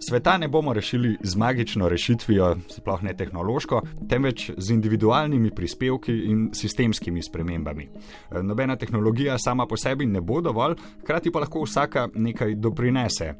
sveta 0.08 0.38
ne 0.38 0.48
bomo 0.48 0.72
rešili 0.72 1.16
z 1.22 1.36
magično 1.36 1.88
rešitvijo, 1.88 2.56
sploh 2.68 3.02
ne 3.02 3.14
tehnološko, 3.16 3.82
temveč 4.08 4.50
z 4.56 4.70
individualnimi 4.70 5.50
prispevki 5.54 6.12
in 6.12 6.50
sistemskimi 6.54 7.22
spremembami. 7.22 7.88
Nobena 8.42 8.76
tehnologija 8.76 9.38
sama 9.38 9.66
po 9.66 9.76
sebi 9.76 10.06
ne 10.06 10.20
bo 10.20 10.40
dovolj, 10.40 10.74
hkrati 11.02 11.30
pa 11.30 11.40
lahko 11.40 11.62
vsaka 11.62 12.08
nekaj 12.14 12.54
doprinese. 12.54 13.34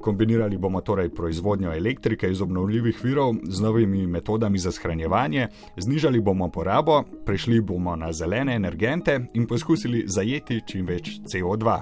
Kombinirali 0.00 0.58
bomo 0.58 0.80
torej 0.80 1.10
proizvodnjo 1.14 1.72
elektrike 1.72 2.30
iz 2.30 2.42
obnovljivih 2.42 3.04
virov 3.04 3.34
z 3.42 3.62
novimi 3.62 4.06
metodami 4.06 4.58
za 4.58 4.72
shranjevanje, 4.72 5.48
znižali 5.76 6.20
bomo 6.20 6.50
porabo, 6.50 7.02
prešli 7.26 7.60
bomo 7.60 7.96
na 7.96 8.12
zelene 8.12 8.54
energente 8.54 9.20
in 9.34 9.46
poskusili 9.46 10.04
zajeti 10.06 10.60
čim 10.66 10.86
več 10.86 11.20
CO2. 11.32 11.80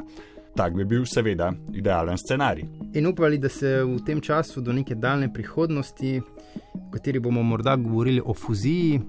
Tak 0.56 0.74
bi 0.74 0.84
bil, 0.84 1.02
seveda, 1.06 1.52
idealen 1.74 2.18
scenarij. 2.18 2.64
In 2.94 3.06
upali, 3.06 3.38
da 3.38 3.48
se 3.48 3.82
v 3.82 3.98
tem 4.06 4.20
času, 4.20 4.60
do 4.60 4.72
neke 4.72 4.94
daljne 4.94 5.32
prihodnosti, 5.32 6.20
v 6.74 6.90
kateri 6.92 7.18
bomo 7.18 7.42
morda 7.42 7.76
govorili 7.76 8.22
o 8.24 8.34
fuziji, 8.34 9.00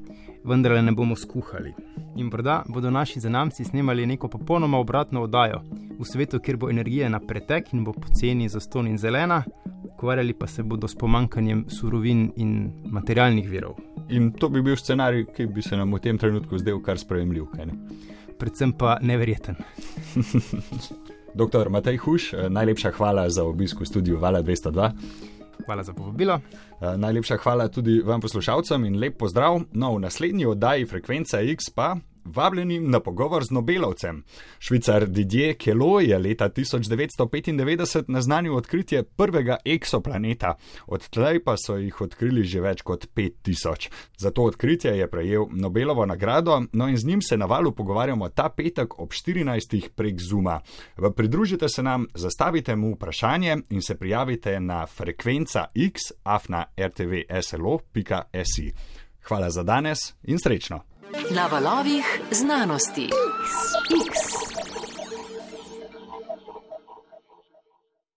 vendar 0.44 0.84
ne 0.84 0.92
bomo 0.92 1.16
skuhali. 1.16 1.74
In 2.16 2.32
morda 2.32 2.64
bodo 2.68 2.90
naši 2.90 3.20
zanamci 3.20 3.64
snemali 3.64 4.06
neko 4.06 4.28
popolnoma 4.28 4.78
obratno 4.78 5.22
oddajo 5.22 5.62
v 6.00 6.06
svetu, 6.06 6.40
kjer 6.40 6.58
bo 6.58 6.70
energija 6.70 7.10
na 7.10 7.20
pretek 7.20 7.74
in 7.74 7.84
bo 7.84 7.94
poceni 7.94 8.50
za 8.50 8.60
ston 8.60 8.88
in 8.88 8.98
zelena, 8.98 9.44
ukvarjali 9.94 10.34
pa 10.34 10.48
se 10.48 10.64
bodo 10.64 10.88
s 10.88 10.96
pomankanjem 10.96 11.66
surovin 11.70 12.32
in 12.36 12.72
materialnih 12.86 13.50
virov. 13.50 13.78
In 14.10 14.32
to 14.32 14.50
bi 14.50 14.62
bil 14.62 14.76
scenarij, 14.76 15.26
ki 15.36 15.46
bi 15.48 15.62
se 15.62 15.78
nam 15.78 15.94
v 15.94 16.00
tem 16.00 16.18
trenutku 16.18 16.58
zdel 16.58 16.82
kar 16.82 16.98
sprejemljiv 16.98 17.46
predvsem 18.38 18.74
pa 18.74 18.98
neverjeten. 19.02 19.56
Doktor 21.36 21.70
Matej 21.70 21.98
Huš, 21.98 22.34
eh, 22.34 22.50
najlepša 22.50 22.92
hvala 22.92 23.30
za 23.30 23.44
obisk 23.44 23.82
v 23.82 23.86
studiu 23.86 24.18
Vala 24.18 24.42
202. 24.42 24.92
Hvala 25.66 25.84
za 25.84 25.94
povabilo. 25.94 26.40
Eh, 26.40 26.98
najlepša 26.98 27.38
hvala 27.38 27.68
tudi 27.68 28.00
vam 28.00 28.22
poslušalcem 28.22 28.86
in 28.86 29.00
lep 29.00 29.18
pozdrav. 29.20 29.62
No, 29.72 29.96
v 29.96 30.00
naslednji 30.00 30.46
oddaji 30.46 30.86
Frekvenca 30.86 31.42
X 31.42 31.70
pa 31.76 31.96
Vabljeni 32.26 32.80
na 32.80 33.00
pogovor 33.00 33.44
z 33.44 33.52
Nobelovcem. 33.52 34.24
Švicar 34.60 35.08
Didier 35.08 35.58
Kelo 35.58 36.00
je 36.00 36.20
leta 36.20 36.50
1995 36.50 38.04
naznanil 38.08 38.56
odkritje 38.56 39.04
prvega 39.04 39.58
eksoplaneta, 39.66 40.56
odtlej 40.88 41.44
pa 41.44 41.58
so 41.58 41.78
jih 41.78 42.02
odkrili 42.02 42.44
že 42.44 42.62
več 42.62 42.82
kot 42.82 43.08
5000. 43.16 43.90
Za 44.18 44.32
to 44.32 44.44
odkritje 44.44 44.98
je 44.98 45.10
prejel 45.10 45.46
Nobelovo 45.52 46.06
nagrado, 46.06 46.64
no 46.74 46.88
in 46.88 46.98
z 46.98 47.06
njim 47.06 47.22
se 47.22 47.38
na 47.38 47.46
valu 47.46 47.72
pogovarjamo 47.72 48.30
ta 48.30 48.50
petek 48.50 49.00
ob 49.00 49.10
14. 49.10 49.90
prek 49.96 50.22
Zuma. 50.22 50.62
Pridružite 51.16 51.70
se 51.70 51.84
nam, 51.84 52.08
zastavite 52.14 52.76
mu 52.76 52.96
vprašanje 52.96 53.58
in 53.70 53.82
se 53.82 53.96
prijavite 53.96 54.60
na 54.60 54.86
frekvenca 54.86 55.66
x.afna.rtv.slo.si. 55.76 58.74
Hvala 59.28 59.50
za 59.50 59.64
danes 59.64 60.00
in 60.24 60.40
srečno! 60.40 60.95
Na 61.14 61.48
valovih 61.48 62.22
znanosti. 62.32 63.06
X. 63.06 63.50
X. 64.08 64.45